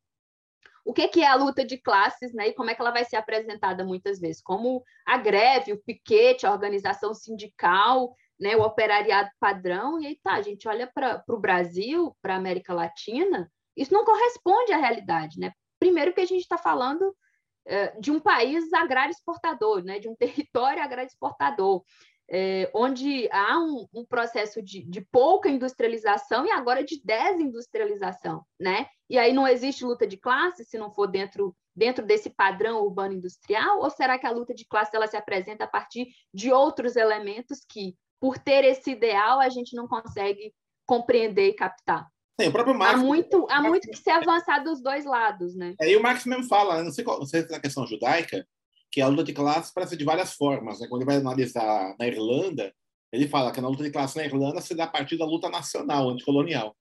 o 0.85 0.93
que, 0.93 1.07
que 1.09 1.23
é 1.23 1.27
a 1.27 1.35
luta 1.35 1.65
de 1.65 1.77
classes, 1.77 2.33
né? 2.33 2.49
E 2.49 2.55
como 2.55 2.71
é 2.71 2.75
que 2.75 2.81
ela 2.81 2.91
vai 2.91 3.05
ser 3.05 3.17
apresentada 3.17 3.85
muitas 3.85 4.19
vezes? 4.19 4.41
Como 4.41 4.83
a 5.07 5.19
greve, 5.19 5.73
o 5.73 5.83
piquete, 5.83 6.47
a 6.47 6.53
organização 6.53 7.13
sindical, 7.13 8.15
né? 8.41 8.57
O 8.57 8.63
operariado 8.63 9.29
padrão. 9.39 10.01
E 10.01 10.07
aí 10.07 10.19
tá, 10.23 10.35
a 10.35 10.43
gente 10.43 10.67
olha 10.67 10.91
para 10.93 11.23
o 11.29 11.39
Brasil, 11.39 12.17
para 12.23 12.35
a 12.35 12.39
América 12.39 12.73
Latina, 12.73 13.51
isso 13.77 13.93
não 13.93 14.05
corresponde 14.05 14.73
à 14.73 14.77
realidade, 14.77 15.39
né? 15.39 15.53
Primeiro 15.79 16.13
que 16.13 16.21
a 16.21 16.27
gente 16.27 16.41
está 16.41 16.57
falando 16.57 17.03
uh, 17.03 18.01
de 18.01 18.11
um 18.11 18.19
país 18.19 18.73
agrário 18.73 19.13
exportador, 19.13 19.85
né? 19.85 19.99
De 19.99 20.09
um 20.09 20.17
território 20.19 20.83
agrário 20.83 21.09
exportador 21.09 21.85
é, 22.31 22.71
onde 22.75 23.29
há 23.33 23.59
um, 23.59 23.87
um 23.93 24.05
processo 24.05 24.61
de, 24.63 24.83
de, 24.83 25.01
pouca 25.01 25.49
industrialização 25.49 26.47
e 26.47 26.51
agora 26.51 26.85
de 26.85 27.01
desindustrialização, 27.03 28.45
né? 28.61 28.87
E 29.09 29.19
aí 29.19 29.33
não 29.33 29.49
existe 29.49 29.85
luta 29.85 30.07
de 30.07 30.19
classe 30.19 30.65
se 30.65 30.77
não 30.77 30.93
for 30.93 31.07
dentro, 31.07 31.57
dentro 31.75 32.05
desse 32.05 32.29
padrão 32.29 32.83
urbano 32.83 33.15
industrial? 33.15 33.81
Ou 33.81 33.89
será 33.89 34.19
que 34.19 34.27
a 34.27 34.31
luta 34.31 34.55
de 34.55 34.67
classe 34.67 34.95
ela 34.95 35.07
se 35.07 35.17
apresenta 35.17 35.65
a 35.65 35.69
partir 35.69 36.09
de 36.33 36.53
outros 36.53 36.97
elementos 36.97 37.61
que, 37.67 37.95
por 38.21 38.37
ter 38.37 38.65
esse 38.65 38.91
ideal, 38.91 39.41
a 39.41 39.49
gente 39.49 39.75
não 39.75 39.89
consegue 39.89 40.53
compreender 40.87 41.49
e 41.49 41.55
captar? 41.55 42.07
Sim, 42.41 42.49
o 42.49 42.53
próprio 42.53 42.75
Marx. 42.75 43.01
Há 43.01 43.03
muito, 43.03 43.47
há 43.51 43.63
muito 43.63 43.89
que 43.91 43.97
se 43.97 44.11
avançar 44.11 44.63
dos 44.63 44.81
dois 44.83 45.05
lados, 45.05 45.57
né? 45.57 45.75
Aí 45.81 45.97
o 45.97 46.03
Marx 46.03 46.25
mesmo 46.25 46.45
fala, 46.45 46.85
não 46.85 46.93
sei, 46.93 47.03
qual, 47.03 47.19
não 47.19 47.27
sei 47.27 47.43
se 47.43 47.53
é 47.53 47.57
a 47.57 47.61
questão 47.61 47.87
judaica, 47.87 48.47
que 48.91 49.01
a 49.01 49.09
luta 49.09 49.25
de 49.25 49.33
classes 49.33 49.73
parece 49.73 49.97
de 49.97 50.05
várias 50.05 50.35
formas. 50.35 50.81
Né? 50.81 50.89
Quando 50.89 51.03
ele 51.03 51.11
vai 51.11 51.17
analisar 51.17 51.95
na 51.99 52.07
Irlanda, 52.07 52.73
ele 53.13 53.29
fala 53.29 53.53
que 53.53 53.61
na 53.61 53.69
luta 53.69 53.85
de 53.85 53.91
classes 53.91 54.17
na 54.17 54.25
Irlanda 54.25 54.61
se 54.61 54.75
dá 54.75 54.85
a 54.85 54.89
partir 54.89 55.17
da 55.17 55.25
luta 55.25 55.49
nacional, 55.49 56.09
anticolonial. 56.09 56.77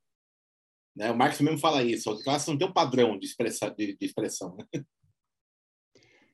Né? 0.96 1.12
O 1.12 1.17
Marx 1.17 1.39
mesmo 1.41 1.60
fala 1.60 1.84
isso. 1.84 2.10
A 2.10 2.12
luta 2.12 2.24
de 2.24 2.30
classes 2.30 2.48
não 2.48 2.58
tem 2.58 2.67
um 2.67 2.74
padrão 2.74 3.17
de, 3.17 3.26
expressa, 3.26 3.70
de, 3.70 3.98
de 3.98 4.06
expressão. 4.06 4.56
Né? 4.58 4.65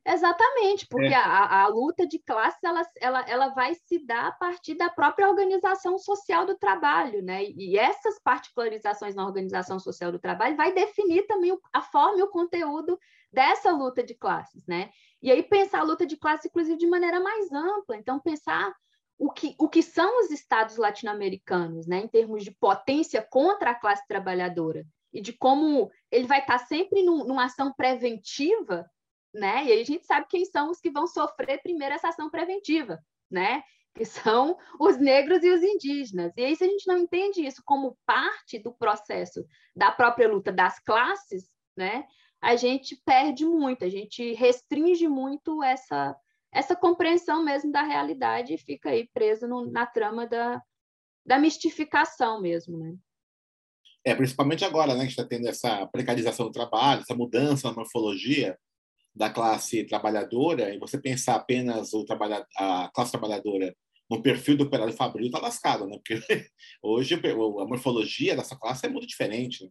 Exatamente, 0.06 0.86
porque 0.88 1.14
é. 1.14 1.16
a, 1.16 1.64
a, 1.64 1.68
luta 1.68 2.06
de 2.06 2.20
classes 2.20 2.62
ela, 2.62 2.82
ela, 3.00 3.22
ela 3.22 3.48
vai 3.50 3.74
se 3.74 4.06
dar 4.06 4.28
a 4.28 4.32
partir 4.34 4.76
da 4.76 4.90
própria 4.90 5.30
organização 5.30 5.98
social 5.98 6.46
do 6.46 6.58
trabalho, 6.58 7.22
né? 7.22 7.46
E 7.46 7.78
essas 7.78 8.20
particularizações 8.20 9.16
na 9.16 9.26
organização 9.26 9.80
social 9.80 10.12
do 10.12 10.20
trabalho 10.20 10.58
vai 10.58 10.74
definir 10.74 11.26
também 11.26 11.58
a 11.72 11.82
forma 11.82 12.20
e 12.20 12.22
o 12.22 12.30
conteúdo 12.30 13.00
dessa 13.32 13.72
luta 13.72 14.04
de 14.04 14.14
classes, 14.14 14.66
né? 14.68 14.90
E 15.22 15.32
aí 15.32 15.42
pensar 15.42 15.80
a 15.80 15.84
luta 15.84 16.06
de 16.06 16.18
classes, 16.18 16.48
inclusive, 16.48 16.78
de 16.78 16.88
maneira 16.88 17.22
mais 17.22 17.50
ampla. 17.54 17.96
Então, 17.96 18.20
pensar 18.20 18.76
o 19.18 19.32
que, 19.32 19.56
o 19.58 19.70
que 19.70 19.82
são 19.82 20.20
os 20.20 20.32
estados 20.32 20.76
latino-americanos, 20.76 21.88
né? 21.88 22.00
Em 22.00 22.10
termos 22.10 22.44
de 22.44 22.52
potência 22.52 23.26
contra 23.32 23.72
a 23.72 23.76
classe 23.76 24.06
trabalhadora 24.06 24.86
e 25.14 25.22
de 25.22 25.32
como 25.32 25.90
ele 26.12 26.28
vai 26.28 26.40
estar 26.40 26.58
sempre 26.58 27.04
num, 27.04 27.24
numa 27.24 27.46
ação 27.46 27.72
preventiva 27.72 28.86
né? 29.34 29.66
E 29.66 29.72
aí 29.72 29.82
a 29.82 29.86
gente 29.86 30.06
sabe 30.06 30.28
quem 30.30 30.46
são 30.46 30.70
os 30.70 30.80
que 30.80 30.92
vão 30.92 31.08
sofrer 31.08 31.62
primeiro 31.62 31.96
essa 31.96 32.10
ação 32.10 32.30
preventiva, 32.30 33.00
né? 33.30 33.64
que 33.96 34.06
são 34.06 34.58
os 34.80 34.98
negros 34.98 35.44
e 35.44 35.50
os 35.50 35.62
indígenas. 35.62 36.34
E 36.36 36.44
aí, 36.44 36.56
se 36.56 36.64
a 36.64 36.68
gente 36.68 36.88
não 36.88 36.98
entende 36.98 37.46
isso 37.46 37.62
como 37.64 37.98
parte 38.06 38.58
do 38.58 38.74
processo 38.74 39.46
da 39.76 39.92
própria 39.92 40.28
luta 40.28 40.52
das 40.52 40.80
classes, 40.80 41.48
né, 41.78 42.06
a 42.42 42.56
gente 42.56 43.00
perde 43.06 43.46
muito, 43.46 43.86
a 43.86 43.90
gente 43.90 44.34
restringe 44.34 45.08
muito 45.08 45.64
essa, 45.64 46.16
essa 46.52 46.76
compreensão 46.76 47.44
mesmo 47.44 47.72
da 47.72 47.84
realidade 47.84 48.54
e 48.54 48.58
fica 48.58 48.90
aí 48.90 49.08
preso 49.14 49.48
no, 49.48 49.70
na 49.70 49.86
trama 49.86 50.28
da, 50.28 50.62
da 51.26 51.40
mistificação 51.40 52.42
mesmo. 52.42 52.78
Né? 52.78 52.96
É, 54.04 54.14
principalmente 54.16 54.66
agora, 54.66 54.96
né, 54.96 55.06
que 55.06 55.12
está 55.12 55.24
tendo 55.24 55.48
essa 55.48 55.88
precarização 55.88 56.48
do 56.48 56.52
trabalho, 56.52 57.02
essa 57.02 57.16
mudança 57.16 57.70
na 57.70 57.76
morfologia 57.76 58.58
da 59.16 59.30
classe 59.30 59.84
trabalhadora, 59.84 60.74
e 60.74 60.80
você 60.80 60.98
pensar 60.98 61.36
apenas 61.36 61.94
o 61.94 62.04
trabalha, 62.04 62.46
a 62.58 62.90
classe 62.94 63.12
trabalhadora 63.12 63.76
no 64.10 64.22
perfil 64.22 64.58
do 64.58 64.64
operário 64.64 64.94
fabril, 64.94 65.28
está 65.28 65.40
lascado, 65.40 65.86
né? 65.88 65.98
Porque 65.98 66.16
hoje 66.82 67.16
a 67.16 67.66
morfologia 67.66 68.36
dessa 68.36 68.56
classe 68.56 68.86
é 68.86 68.90
muito 68.90 69.08
diferente. 69.08 69.64
Né? 69.64 69.70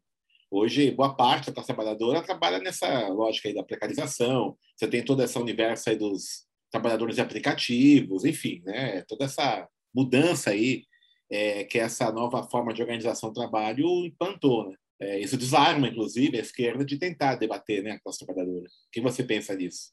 Hoje, 0.50 0.90
boa 0.90 1.14
parte 1.14 1.46
da 1.46 1.52
classe 1.52 1.68
trabalhadora 1.68 2.22
trabalha 2.22 2.58
nessa 2.58 3.08
lógica 3.08 3.48
aí 3.48 3.54
da 3.54 3.64
precarização. 3.64 4.56
Você 4.76 4.86
tem 4.86 5.04
todo 5.04 5.22
esse 5.22 5.38
universo 5.38 5.90
aí 5.90 5.96
dos 5.96 6.46
trabalhadores 6.70 7.16
de 7.16 7.22
aplicativos, 7.22 8.24
enfim, 8.24 8.62
né? 8.64 9.02
Toda 9.08 9.24
essa 9.24 9.68
mudança 9.94 10.50
aí 10.50 10.84
é, 11.30 11.64
que 11.64 11.78
essa 11.78 12.12
nova 12.12 12.42
forma 12.44 12.74
de 12.74 12.82
organização 12.82 13.30
do 13.30 13.40
trabalho 13.40 13.86
implantou. 14.04 14.68
Né? 14.68 14.76
É, 15.02 15.18
isso 15.18 15.36
desarma, 15.36 15.88
inclusive, 15.88 16.38
a 16.38 16.40
esquerda 16.40 16.84
de 16.84 16.96
tentar 16.96 17.34
debater 17.34 17.82
né, 17.82 17.90
a 17.90 18.00
classe 18.00 18.24
trabalhadora. 18.24 18.66
O 18.66 18.90
que 18.92 19.00
você 19.00 19.24
pensa 19.24 19.56
disso? 19.56 19.92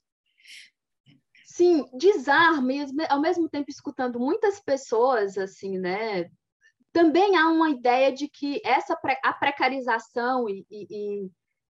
Sim, 1.44 1.84
desarma, 1.98 2.72
e 2.72 2.86
ao 3.10 3.20
mesmo 3.20 3.50
tempo 3.50 3.72
escutando 3.72 4.20
muitas 4.20 4.60
pessoas, 4.60 5.36
assim, 5.36 5.80
né? 5.80 6.30
Também 6.94 7.36
há 7.36 7.48
uma 7.50 7.72
ideia 7.72 8.12
de 8.12 8.28
que 8.28 8.62
essa 8.64 8.96
a 9.24 9.34
precarização 9.34 10.48
e, 10.48 10.64
e, 10.70 11.28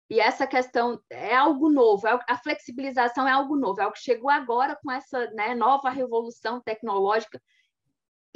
e 0.10 0.20
essa 0.20 0.48
questão 0.48 1.00
é 1.08 1.36
algo 1.36 1.70
novo, 1.70 2.08
é 2.08 2.20
a 2.28 2.38
flexibilização 2.40 3.28
é 3.28 3.32
algo 3.32 3.56
novo, 3.56 3.80
é 3.80 3.84
algo 3.84 3.96
que 3.96 4.02
chegou 4.02 4.32
agora 4.32 4.76
com 4.82 4.92
essa 4.92 5.30
né, 5.32 5.54
nova 5.54 5.92
revolução 5.92 6.60
tecnológica 6.60 7.40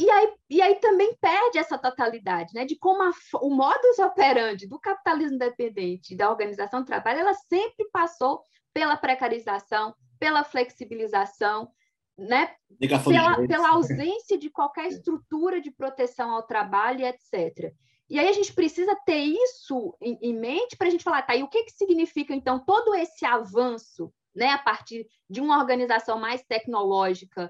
e 0.02 0.10
aí, 0.10 0.34
e 0.50 0.62
aí 0.62 0.76
também 0.76 1.16
perde 1.20 1.60
essa 1.60 1.78
totalidade, 1.78 2.54
né? 2.54 2.66
De 2.66 2.76
como 2.76 3.04
a, 3.04 3.12
o 3.42 3.50
modus 3.50 4.00
operandi 4.00 4.68
do 4.68 4.80
capitalismo 4.80 5.36
independente 5.36 6.16
da 6.16 6.30
organização 6.30 6.82
do 6.82 6.88
trabalho, 6.88 7.20
ela 7.20 7.34
sempre 7.34 7.90
passou 7.92 8.42
pela 8.74 8.98
precarização, 8.98 9.94
pela 10.20 10.44
flexibilização, 10.44 11.72
né? 12.18 12.56
Pela, 12.80 13.48
pela 13.48 13.70
ausência 13.70 14.38
de 14.38 14.50
qualquer 14.50 14.88
estrutura 14.88 15.62
de 15.62 15.72
proteção 15.72 16.32
ao 16.32 16.44
trabalho, 16.44 17.06
etc. 17.06 17.74
E 18.10 18.20
aí 18.20 18.28
a 18.28 18.34
gente 18.34 18.54
precisa 18.54 18.96
ter 19.06 19.20
isso 19.20 19.96
em, 20.02 20.18
em 20.22 20.34
mente 20.34 20.76
para 20.76 20.88
a 20.88 20.90
gente 20.90 21.04
falar, 21.04 21.22
tá, 21.22 21.36
e 21.36 21.44
o 21.44 21.48
que, 21.48 21.64
que 21.64 21.72
significa, 21.72 22.34
então, 22.34 22.60
todo 22.60 22.94
esse 22.96 23.26
avanço, 23.26 24.14
né, 24.36 24.50
a 24.50 24.58
partir 24.58 25.08
de 25.30 25.40
uma 25.40 25.58
organização 25.58 26.20
mais 26.20 26.44
tecnológica, 26.44 27.50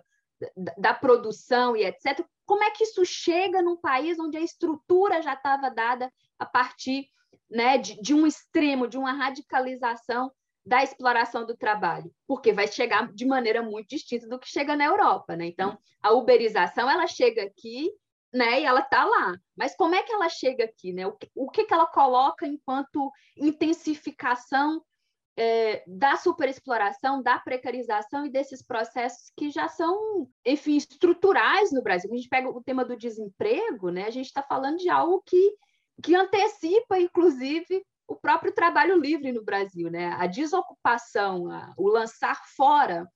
da, 0.55 0.73
da 0.77 0.93
produção 0.93 1.75
e 1.75 1.83
etc., 1.83 2.25
como 2.51 2.65
é 2.65 2.71
que 2.71 2.83
isso 2.83 3.05
chega 3.05 3.61
num 3.61 3.77
país 3.77 4.19
onde 4.19 4.35
a 4.35 4.41
estrutura 4.41 5.21
já 5.21 5.35
estava 5.35 5.69
dada 5.69 6.11
a 6.37 6.45
partir 6.45 7.07
né, 7.49 7.77
de, 7.77 7.95
de 8.01 8.13
um 8.13 8.27
extremo, 8.27 8.89
de 8.89 8.97
uma 8.97 9.13
radicalização 9.13 10.29
da 10.65 10.83
exploração 10.83 11.45
do 11.45 11.55
trabalho, 11.55 12.13
porque 12.27 12.51
vai 12.51 12.67
chegar 12.67 13.09
de 13.13 13.25
maneira 13.25 13.63
muito 13.63 13.87
distinta 13.87 14.27
do 14.27 14.37
que 14.37 14.49
chega 14.49 14.75
na 14.75 14.83
Europa, 14.83 15.33
né? 15.33 15.45
Então, 15.45 15.79
a 16.03 16.11
uberização 16.11 16.91
ela 16.91 17.07
chega 17.07 17.41
aqui, 17.41 17.89
né? 18.33 18.59
E 18.59 18.65
ela 18.65 18.81
está 18.81 19.05
lá. 19.05 19.33
Mas 19.55 19.73
como 19.77 19.95
é 19.95 20.03
que 20.03 20.11
ela 20.11 20.27
chega 20.27 20.65
aqui, 20.65 20.91
né? 20.91 21.07
O 21.07 21.13
que, 21.13 21.31
o 21.33 21.49
que, 21.49 21.63
que 21.63 21.73
ela 21.73 21.87
coloca 21.87 22.45
enquanto 22.45 23.09
intensificação 23.37 24.83
é, 25.37 25.83
da 25.87 26.17
superexploração, 26.17 27.21
da 27.21 27.39
precarização 27.39 28.25
e 28.25 28.29
desses 28.29 28.61
processos 28.61 29.31
que 29.35 29.49
já 29.49 29.67
são, 29.67 30.27
enfim, 30.45 30.75
estruturais 30.75 31.71
no 31.71 31.81
Brasil. 31.81 32.11
A 32.11 32.15
gente 32.15 32.29
pega 32.29 32.49
o 32.49 32.63
tema 32.63 32.83
do 32.83 32.97
desemprego, 32.97 33.89
né? 33.89 34.05
A 34.05 34.11
gente 34.11 34.27
está 34.27 34.43
falando 34.43 34.77
de 34.77 34.89
algo 34.89 35.21
que, 35.25 35.55
que 36.03 36.15
antecipa, 36.15 36.99
inclusive, 36.99 37.83
o 38.07 38.15
próprio 38.15 38.53
trabalho 38.53 38.99
livre 38.99 39.31
no 39.31 39.43
Brasil, 39.43 39.89
né? 39.89 40.13
A 40.19 40.27
desocupação, 40.27 41.49
a, 41.49 41.73
o 41.77 41.87
lançar 41.87 42.39
fora 42.55 43.07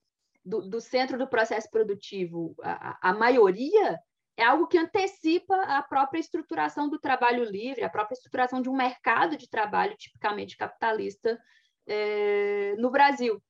do, 0.44 0.62
do, 0.62 0.80
centro 0.80 1.18
do 1.18 1.28
processo 1.28 1.70
produtivo, 1.70 2.56
a, 2.64 3.10
a 3.10 3.14
maioria 3.14 4.00
é 4.38 4.44
algo 4.44 4.68
que 4.68 4.78
antecipa 4.78 5.56
a 5.64 5.82
própria 5.82 6.20
estruturação 6.20 6.90
do 6.90 7.00
trabalho 7.00 7.44
livre, 7.44 7.84
a 7.84 7.90
própria 7.90 8.16
estruturação 8.16 8.62
de 8.62 8.70
um 8.70 8.76
mercado 8.76 9.38
de 9.38 9.50
trabalho 9.50 9.96
tipicamente 9.98 10.58
capitalista 10.58 11.40
é, 11.88 12.76
no 12.78 12.90
Brasil. 12.90 13.42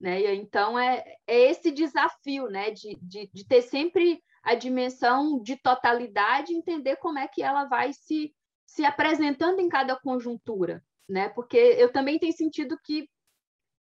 Né? 0.00 0.20
E, 0.20 0.34
então, 0.34 0.78
é, 0.78 1.04
é 1.26 1.50
esse 1.50 1.70
desafio 1.70 2.48
né? 2.48 2.70
de, 2.70 2.98
de, 3.02 3.30
de 3.32 3.46
ter 3.46 3.62
sempre 3.62 4.22
a 4.42 4.54
dimensão 4.54 5.42
de 5.42 5.56
totalidade, 5.56 6.54
entender 6.54 6.96
como 6.96 7.18
é 7.18 7.28
que 7.28 7.42
ela 7.42 7.64
vai 7.64 7.92
se, 7.92 8.34
se 8.66 8.84
apresentando 8.84 9.60
em 9.60 9.68
cada 9.68 9.96
conjuntura, 9.96 10.82
né? 11.08 11.28
Porque 11.28 11.56
eu 11.56 11.92
também 11.92 12.18
tenho 12.18 12.32
sentido 12.32 12.78
que 12.82 13.08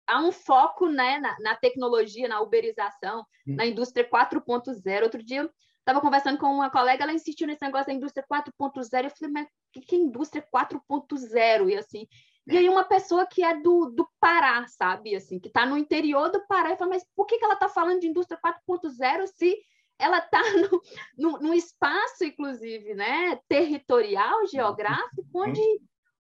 há 0.07 0.19
um 0.21 0.31
foco, 0.31 0.87
né, 0.87 1.19
na, 1.19 1.37
na 1.39 1.55
tecnologia, 1.55 2.27
na 2.27 2.41
uberização, 2.41 3.21
hum. 3.47 3.55
na 3.55 3.65
indústria 3.65 4.09
4.0. 4.09 5.03
Outro 5.03 5.21
dia 5.21 5.49
estava 5.79 6.01
conversando 6.01 6.37
com 6.37 6.47
uma 6.47 6.71
colega, 6.71 7.03
ela 7.03 7.13
insistiu 7.13 7.45
nesse 7.45 7.61
negócio 7.61 7.87
da 7.87 7.93
indústria 7.93 8.25
4.0. 8.31 9.03
Eu 9.03 9.11
falei, 9.11 9.33
mas 9.33 9.47
o 9.47 9.81
que 9.81 9.95
é 9.95 9.99
indústria 9.99 10.45
4.0? 10.53 11.69
E 11.69 11.75
assim, 11.75 12.07
e 12.47 12.57
aí 12.57 12.69
uma 12.69 12.83
pessoa 12.83 13.25
que 13.25 13.43
é 13.43 13.59
do, 13.59 13.87
do 13.87 14.07
Pará, 14.19 14.65
sabe? 14.67 15.15
Assim, 15.15 15.39
que 15.39 15.47
está 15.47 15.65
no 15.65 15.77
interior 15.77 16.31
do 16.31 16.45
Pará, 16.47 16.71
e 16.71 16.77
fala, 16.77 16.91
mas 16.91 17.05
por 17.15 17.25
que, 17.25 17.37
que 17.37 17.43
ela 17.43 17.55
está 17.55 17.67
falando 17.67 17.99
de 17.99 18.07
indústria 18.07 18.39
4.0 18.39 19.27
se 19.27 19.57
ela 19.99 20.19
está 20.19 20.41
no, 20.71 20.81
no, 21.17 21.39
no, 21.39 21.53
espaço, 21.53 22.23
inclusive, 22.23 22.93
né, 22.93 23.39
territorial, 23.47 24.45
geográfico, 24.47 25.25
uhum. 25.33 25.49
onde, 25.49 25.61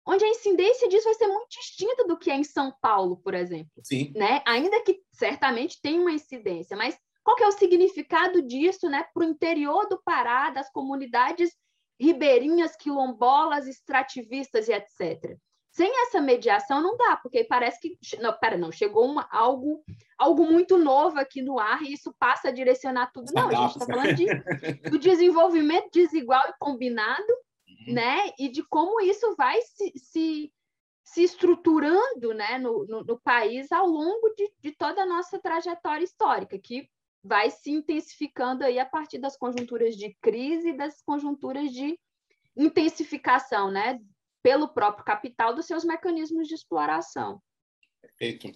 onde 0.05 0.25
a 0.25 0.29
incidência 0.29 0.89
disso 0.89 1.05
vai 1.05 1.13
ser 1.13 1.27
muito 1.27 1.49
distinta 1.49 2.05
do 2.05 2.17
que 2.17 2.31
é 2.31 2.35
em 2.35 2.43
São 2.43 2.73
Paulo, 2.81 3.17
por 3.17 3.33
exemplo. 3.33 3.71
Sim. 3.83 4.11
Né? 4.15 4.41
Ainda 4.45 4.81
que 4.83 4.99
certamente 5.11 5.79
tem 5.81 5.99
uma 5.99 6.11
incidência, 6.11 6.75
mas 6.75 6.97
qual 7.23 7.35
que 7.35 7.43
é 7.43 7.47
o 7.47 7.51
significado 7.51 8.41
disso 8.41 8.89
né, 8.89 9.05
para 9.13 9.21
o 9.21 9.29
interior 9.29 9.87
do 9.87 10.01
Pará, 10.03 10.49
das 10.49 10.69
comunidades 10.71 11.51
ribeirinhas, 11.99 12.75
quilombolas, 12.75 13.67
extrativistas 13.67 14.67
e 14.67 14.73
etc. 14.73 15.37
Sem 15.71 15.91
essa 16.03 16.19
mediação 16.19 16.81
não 16.81 16.97
dá, 16.97 17.17
porque 17.17 17.43
parece 17.43 17.79
que 17.79 17.97
não, 18.19 18.33
pera, 18.37 18.57
não, 18.57 18.71
chegou 18.71 19.05
uma, 19.05 19.27
algo 19.31 19.83
algo 20.19 20.45
muito 20.45 20.77
novo 20.77 21.17
aqui 21.17 21.41
no 21.41 21.57
ar 21.57 21.81
e 21.81 21.93
isso 21.93 22.13
passa 22.19 22.49
a 22.49 22.51
direcionar 22.51 23.11
tudo. 23.13 23.31
Não, 23.33 23.47
a 23.47 23.53
gente 23.53 23.77
está 23.77 23.85
falando 23.85 24.13
de, 24.13 24.25
do 24.89 24.99
desenvolvimento 24.99 25.89
desigual 25.93 26.43
e 26.49 26.53
combinado, 26.59 27.31
uhum. 27.87 27.93
né? 27.93 28.31
E 28.37 28.49
de 28.49 28.61
como 28.63 28.99
isso 28.99 29.33
vai 29.37 29.61
se, 29.61 29.93
se, 29.95 30.51
se 31.05 31.23
estruturando 31.23 32.33
né, 32.33 32.57
no, 32.57 32.85
no, 32.85 33.03
no, 33.03 33.19
país 33.21 33.71
ao 33.71 33.87
longo 33.87 34.29
de, 34.35 34.51
de 34.59 34.71
toda 34.75 35.03
a 35.03 35.05
nossa 35.05 35.39
trajetória 35.39 36.03
histórica, 36.03 36.59
que 36.59 36.89
vai 37.23 37.49
se 37.49 37.71
intensificando 37.71 38.65
aí 38.65 38.77
a 38.77 38.85
partir 38.85 39.19
das 39.19 39.37
conjunturas 39.37 39.95
de 39.95 40.15
crise 40.21 40.69
e 40.69 40.77
das 40.77 41.01
conjunturas 41.01 41.71
de 41.71 41.97
intensificação, 42.57 43.71
né? 43.71 43.99
Pelo 44.43 44.69
próprio 44.69 45.05
capital 45.05 45.53
dos 45.53 45.65
seus 45.65 45.83
mecanismos 45.83 46.47
de 46.47 46.55
exploração. 46.55 47.41
Perfeito. 48.01 48.51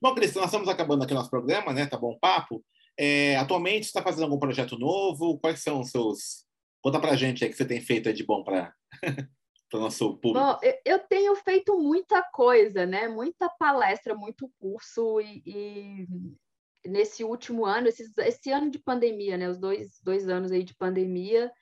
Bom, 0.00 0.14
Cristian, 0.14 0.40
nós 0.40 0.50
estamos 0.50 0.68
acabando 0.68 1.04
aqui 1.04 1.14
nosso 1.14 1.30
programa, 1.30 1.72
né? 1.72 1.86
Tá 1.86 1.96
bom 1.96 2.18
papo. 2.18 2.64
É, 2.98 3.36
atualmente, 3.36 3.84
você 3.84 3.90
está 3.90 4.02
fazendo 4.02 4.24
algum 4.24 4.38
projeto 4.38 4.78
novo? 4.78 5.38
Quais 5.38 5.62
são 5.62 5.80
os 5.80 5.90
seus... 5.90 6.44
Conta 6.82 6.98
para 6.98 7.12
a 7.12 7.16
gente 7.16 7.44
aí 7.44 7.50
que 7.50 7.56
você 7.56 7.64
tem 7.64 7.80
feito 7.80 8.12
de 8.12 8.24
bom 8.24 8.42
para 8.42 8.74
o 9.72 9.78
nosso 9.78 10.16
público. 10.16 10.44
Bom, 10.44 10.58
eu 10.84 10.98
tenho 10.98 11.34
feito 11.36 11.78
muita 11.78 12.22
coisa, 12.32 12.86
né? 12.86 13.06
Muita 13.06 13.48
palestra, 13.48 14.14
muito 14.14 14.50
curso 14.58 15.20
e, 15.20 15.42
e 15.46 16.88
nesse 16.88 17.22
último 17.22 17.66
ano, 17.66 17.88
esse, 17.88 18.10
esse 18.18 18.50
ano 18.50 18.70
de 18.70 18.78
pandemia, 18.78 19.36
né? 19.36 19.48
Os 19.48 19.58
dois, 19.58 20.00
dois 20.02 20.28
anos 20.28 20.50
aí 20.50 20.62
de 20.62 20.74
pandemia, 20.74 21.52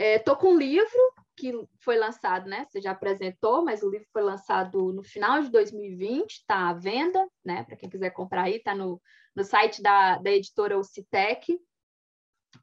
Estou 0.00 0.34
é, 0.34 0.38
com 0.38 0.54
um 0.54 0.58
livro 0.58 1.12
que 1.36 1.52
foi 1.80 1.98
lançado, 1.98 2.48
né? 2.48 2.64
Você 2.68 2.80
já 2.80 2.92
apresentou, 2.92 3.64
mas 3.64 3.82
o 3.82 3.90
livro 3.90 4.06
foi 4.12 4.22
lançado 4.22 4.92
no 4.92 5.02
final 5.02 5.42
de 5.42 5.50
2020, 5.50 6.30
está 6.30 6.68
à 6.68 6.72
venda, 6.72 7.26
né? 7.44 7.64
Para 7.64 7.76
quem 7.76 7.90
quiser 7.90 8.10
comprar 8.10 8.44
aí, 8.44 8.56
está 8.56 8.76
no, 8.76 9.00
no 9.34 9.42
site 9.42 9.82
da, 9.82 10.18
da 10.18 10.30
editora 10.30 10.78
Ocitec. 10.78 11.58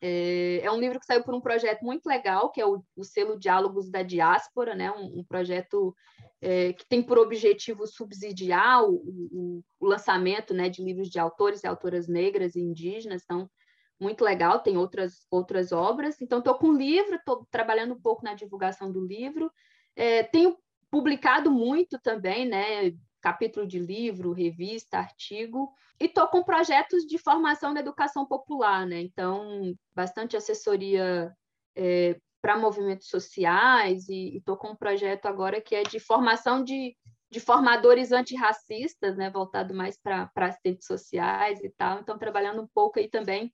É, 0.02 0.62
é, 0.64 0.72
um 0.72 0.80
livro 0.80 0.98
que 0.98 1.06
saiu 1.06 1.24
por 1.24 1.36
um 1.36 1.42
projeto 1.42 1.84
muito 1.84 2.06
legal, 2.06 2.52
que 2.52 2.62
é 2.62 2.66
o, 2.66 2.82
o 2.96 3.04
selo 3.04 3.38
Diálogos 3.38 3.90
da 3.90 4.02
Diáspora, 4.02 4.74
né? 4.74 4.90
Um, 4.92 5.20
um 5.20 5.24
projeto 5.24 5.94
é, 6.42 6.72
que 6.72 6.88
tem 6.88 7.04
por 7.04 7.18
objetivo 7.18 7.86
subsidiar 7.86 8.84
o, 8.84 8.94
o, 8.96 9.64
o, 9.80 9.86
lançamento 9.86 10.54
né, 10.54 10.70
de 10.70 10.82
livros 10.82 11.10
de 11.10 11.20
autores 11.20 11.64
e 11.64 11.68
autoras 11.68 12.08
negras 12.08 12.56
e 12.56 12.62
indígenas. 12.62 13.24
Então, 13.24 13.50
muito 14.00 14.24
legal, 14.24 14.60
tem 14.60 14.78
outras, 14.78 15.26
outras 15.32 15.72
obras. 15.72 16.22
Então, 16.22 16.40
estou 16.40 16.56
com 16.56 16.68
o 16.68 16.78
livro, 16.78 17.16
estou 17.16 17.48
trabalhando 17.50 17.94
um 17.94 18.02
pouco 18.02 18.24
na 18.24 18.34
divulgação 18.34 18.92
do 18.92 19.06
livro. 19.06 19.52
É, 19.96 20.24
tenho 20.24 20.58
publicado 20.92 21.50
muito 21.50 22.00
também, 22.00 22.46
né? 22.46 22.94
Capítulo 23.22 23.66
de 23.66 23.80
livro, 23.80 24.34
revista, 24.34 24.98
artigo. 24.98 25.74
E 26.00 26.06
estou 26.06 26.28
com 26.28 26.44
projetos 26.44 27.06
de 27.06 27.18
formação 27.18 27.74
na 27.74 27.80
educação 27.80 28.26
popular, 28.26 28.86
né? 28.86 29.00
Então, 29.02 29.74
bastante 29.94 30.36
assessoria 30.36 31.34
é, 31.76 32.20
para 32.42 32.58
movimentos 32.58 33.08
sociais, 33.08 34.08
e 34.10 34.38
estou 34.38 34.58
com 34.58 34.70
um 34.70 34.76
projeto 34.76 35.26
agora 35.26 35.60
que 35.60 35.74
é 35.74 35.84
de 35.84 36.00
formação 36.00 36.64
de, 36.64 36.96
de 37.32 37.40
formadores 37.40 38.12
antirracistas, 38.12 39.16
né? 39.16 39.30
Voltado 39.30 39.74
mais 39.74 39.98
para 39.98 40.30
assistentes 40.36 40.86
sociais 40.86 41.64
e 41.64 41.70
tal. 41.70 42.00
Então, 42.02 42.20
trabalhando 42.20 42.62
um 42.62 42.68
pouco 42.68 43.00
aí 43.00 43.10
também 43.10 43.52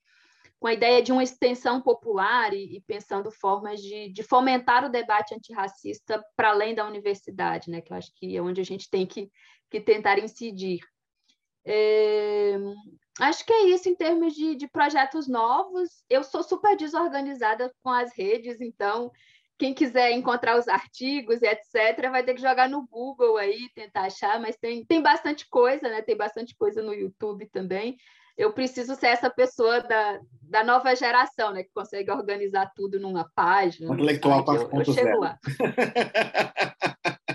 com 0.62 0.68
a 0.68 0.72
ideia 0.72 1.02
de 1.02 1.10
uma 1.10 1.24
extensão 1.24 1.82
popular 1.82 2.54
e, 2.54 2.76
e 2.76 2.80
pensando 2.82 3.32
formas 3.32 3.82
de, 3.82 4.10
de, 4.10 4.22
fomentar 4.22 4.84
o 4.84 4.88
debate 4.88 5.34
antirracista 5.34 6.24
para 6.36 6.50
além 6.50 6.72
da 6.72 6.86
universidade, 6.86 7.68
né? 7.68 7.80
que 7.80 7.92
eu 7.92 7.96
acho 7.96 8.12
que 8.14 8.36
é 8.36 8.40
onde 8.40 8.60
a 8.60 8.64
gente 8.64 8.88
tem 8.88 9.04
que, 9.04 9.28
que 9.68 9.80
tentar 9.80 10.20
incidir. 10.20 10.78
É, 11.64 12.54
acho 13.18 13.44
que 13.44 13.52
é 13.52 13.70
isso 13.70 13.88
em 13.88 13.96
termos 13.96 14.34
de, 14.34 14.54
de 14.54 14.68
projetos 14.68 15.26
novos. 15.26 16.04
Eu 16.08 16.22
sou 16.22 16.44
super 16.44 16.76
desorganizada 16.76 17.74
com 17.82 17.90
as 17.90 18.16
redes, 18.16 18.60
então 18.60 19.10
quem 19.58 19.74
quiser 19.74 20.12
encontrar 20.12 20.56
os 20.56 20.68
artigos 20.68 21.42
e 21.42 21.46
etc., 21.48 22.08
vai 22.08 22.22
ter 22.22 22.34
que 22.34 22.40
jogar 22.40 22.68
no 22.68 22.86
Google 22.86 23.36
aí, 23.36 23.68
tentar 23.74 24.02
achar, 24.02 24.40
mas 24.40 24.56
tem, 24.56 24.84
tem 24.84 25.02
bastante 25.02 25.44
coisa, 25.48 25.88
né? 25.88 26.02
Tem 26.02 26.16
bastante 26.16 26.54
coisa 26.54 26.80
no 26.80 26.94
YouTube 26.94 27.46
também 27.46 27.98
eu 28.36 28.52
preciso 28.52 28.94
ser 28.94 29.08
essa 29.08 29.30
pessoa 29.30 29.80
da, 29.80 30.20
da 30.42 30.64
nova 30.64 30.94
geração, 30.94 31.52
né? 31.52 31.62
Que 31.62 31.70
consegue 31.74 32.10
organizar 32.10 32.72
tudo 32.74 32.98
numa 32.98 33.30
página. 33.34 33.92
Intelectual 33.92 34.44
4.0. 34.44 34.86
Eu, 34.86 34.94
chego 34.94 35.20
lá. 35.20 35.38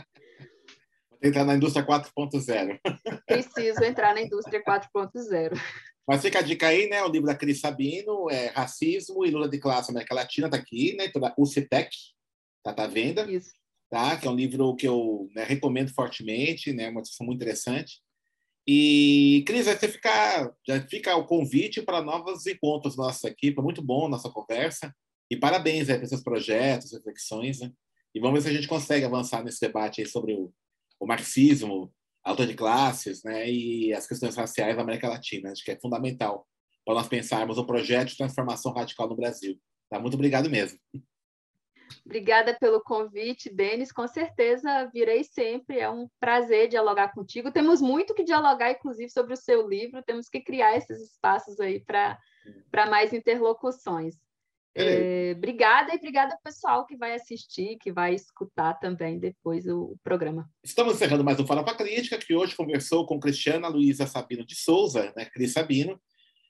entrar 1.22 1.46
na 1.46 1.56
indústria 1.56 1.86
4.0. 1.86 2.80
Preciso 3.26 3.84
entrar 3.84 4.14
na 4.14 4.22
indústria 4.22 4.64
4.0. 4.64 5.60
Mas 6.08 6.22
fica 6.22 6.40
a 6.40 6.42
dica 6.42 6.68
aí, 6.68 6.88
né? 6.88 7.04
O 7.04 7.10
livro 7.10 7.28
da 7.28 7.36
Cris 7.36 7.60
Sabino 7.60 8.30
é 8.30 8.48
Racismo 8.48 9.26
e 9.26 9.32
Lula 9.32 9.50
de 9.50 9.60
Classe 9.60 9.92
América 9.92 10.16
Latina, 10.16 10.48
está 10.48 10.58
aqui, 10.58 10.96
né? 10.96 11.10
Toda 11.10 11.34
UCTEC, 11.38 11.90
tá, 12.64 12.74
tá 12.74 12.86
à 12.86 12.88
venda. 12.88 13.30
Isso. 13.30 13.52
Tá? 13.90 14.16
Que 14.18 14.28
é 14.28 14.32
um 14.32 14.36
livro 14.36 14.76
que 14.76 14.88
eu 14.88 15.30
né, 15.36 15.44
recomendo 15.44 15.94
fortemente, 15.94 16.72
né? 16.72 16.90
Uma 16.90 17.02
discussão 17.02 17.26
muito 17.26 17.42
interessante. 17.42 18.02
E, 18.68 19.44
Cris, 19.48 19.66
você 19.66 19.88
ficar, 19.88 20.52
já 20.68 20.82
fica 20.88 21.16
o 21.16 21.26
convite 21.26 21.82
para 21.82 22.02
novos 22.02 22.46
encontros 22.46 22.98
nossos 22.98 23.24
aqui. 23.24 23.54
Foi 23.54 23.64
muito 23.64 23.82
bom 23.82 24.08
a 24.08 24.10
nossa 24.10 24.30
conversa. 24.30 24.94
E 25.32 25.38
parabéns 25.38 25.90
aí 25.90 25.98
para 25.98 26.08
seus 26.08 26.22
projetos, 26.22 26.92
reflexões. 26.92 27.62
Né? 27.62 27.72
E 28.14 28.20
vamos 28.20 28.36
ver 28.36 28.50
se 28.50 28.54
a 28.54 28.60
gente 28.60 28.68
consegue 28.68 29.06
avançar 29.06 29.42
nesse 29.42 29.62
debate 29.62 30.02
aí 30.02 30.08
sobre 30.08 30.34
o, 30.34 30.54
o 31.00 31.08
marxismo, 31.08 31.94
a 32.26 32.32
luta 32.32 32.46
de 32.46 32.56
classes 32.56 33.24
né? 33.24 33.50
e 33.50 33.94
as 33.94 34.06
questões 34.06 34.36
raciais 34.36 34.76
da 34.76 34.82
América 34.82 35.08
Latina. 35.08 35.52
Acho 35.52 35.64
que 35.64 35.72
é 35.72 35.80
fundamental 35.80 36.46
para 36.86 36.96
nós 36.96 37.08
pensarmos 37.08 37.58
o 37.58 37.66
projeto 37.66 38.10
de 38.10 38.18
transformação 38.18 38.74
radical 38.74 39.08
no 39.08 39.16
Brasil. 39.16 39.58
Tá? 39.90 39.98
Muito 39.98 40.16
obrigado 40.16 40.50
mesmo. 40.50 40.78
Obrigada 42.06 42.54
pelo 42.60 42.82
convite, 42.82 43.50
Denis. 43.50 43.92
Com 43.92 44.08
certeza 44.08 44.90
virei 44.94 45.24
sempre. 45.24 45.80
É 45.80 45.90
um 45.90 46.10
prazer 46.20 46.68
dialogar 46.68 47.14
contigo. 47.14 47.52
Temos 47.52 47.82
muito 47.82 48.14
que 48.14 48.24
dialogar, 48.24 48.72
inclusive, 48.72 49.10
sobre 49.10 49.34
o 49.34 49.38
seu 49.38 49.68
livro. 49.68 50.04
Temos 50.04 50.30
que 50.30 50.42
criar 50.42 50.78
esses 50.78 51.12
espaços 51.12 51.60
aí 51.60 51.80
para 51.80 52.20
mais 52.90 53.14
interlocuções. 53.14 54.16
É, 54.80 55.34
obrigada 55.36 55.92
e 55.92 55.98
obrigada 55.98 56.38
pessoal 56.44 56.86
que 56.86 56.96
vai 56.96 57.16
assistir, 57.16 57.80
que 57.80 57.92
vai 57.92 58.14
escutar 58.14 58.76
também 58.76 59.18
depois 59.18 59.66
o, 59.66 59.94
o 59.94 59.98
programa. 60.04 60.48
Estamos 60.64 60.94
encerrando 60.94 61.24
mais 61.24 61.40
um 61.40 61.48
Fala 61.48 61.66
para 61.66 61.74
Crítica, 61.76 62.20
que 62.20 62.36
hoje 62.36 62.56
conversou 62.56 63.04
com 63.08 63.20
Cristiana 63.20 63.68
Luísa 63.68 64.06
Sabino 64.06 64.46
de 64.46 64.56
Souza, 64.56 65.12
né, 65.18 65.26
Cris 65.26 65.54
Sabino, 65.54 66.00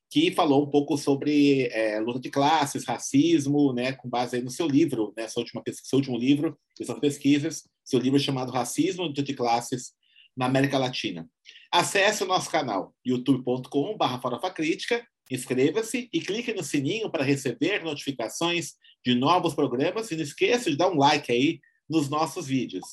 que 0.09 0.31
falou 0.31 0.63
um 0.63 0.69
pouco 0.69 0.97
sobre 0.97 1.67
é, 1.71 1.99
luta 1.99 2.19
de 2.19 2.29
classes, 2.29 2.85
racismo, 2.85 3.73
né, 3.73 3.91
com 3.91 4.09
base 4.09 4.41
no 4.41 4.49
seu 4.49 4.67
livro, 4.67 5.13
né, 5.17 5.27
seu, 5.27 5.41
última, 5.41 5.61
seu 5.71 5.97
último 5.97 6.17
livro, 6.17 6.57
suas 6.75 6.99
pesquisas, 6.99 7.67
seu 7.83 7.99
livro 7.99 8.19
chamado 8.19 8.51
Racismo 8.51 9.03
e 9.03 9.07
Luta 9.07 9.21
de 9.21 9.33
Classes 9.33 9.91
na 10.35 10.45
América 10.45 10.77
Latina. 10.77 11.27
Acesse 11.71 12.23
o 12.23 12.27
nosso 12.27 12.49
canal 12.49 12.93
youtube.com.br 13.05 14.49
Crítica, 14.55 15.05
inscreva-se 15.29 16.09
e 16.13 16.21
clique 16.21 16.53
no 16.53 16.63
sininho 16.63 17.09
para 17.09 17.23
receber 17.23 17.83
notificações 17.83 18.75
de 19.05 19.13
novos 19.13 19.53
programas 19.53 20.09
e 20.11 20.15
não 20.15 20.23
esqueça 20.23 20.69
de 20.69 20.77
dar 20.77 20.89
um 20.89 20.97
like 20.97 21.31
aí 21.31 21.59
nos 21.89 22.09
nossos 22.09 22.47
vídeos. 22.47 22.85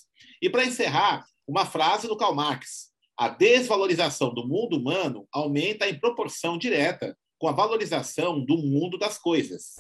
E 0.43 0.51
para 0.51 0.65
encerrar, 0.65 1.25
uma 1.47 1.67
frase 1.67 2.09
do 2.09 2.17
Karl 2.17 2.35
Marx, 2.35 2.94
a 3.17 3.29
desvalorização 3.29 4.35
do 4.35 4.47
mundo 4.47 4.77
humano 4.77 5.27
aumenta 5.33 5.89
em 5.89 5.99
proporção 5.99 6.59
direta 6.59 7.17
com 7.39 7.49
a 7.49 7.53
valorização 7.53 8.45
do 8.45 8.57
mundo 8.57 8.99
das 8.99 9.19
coisas. 9.19 9.77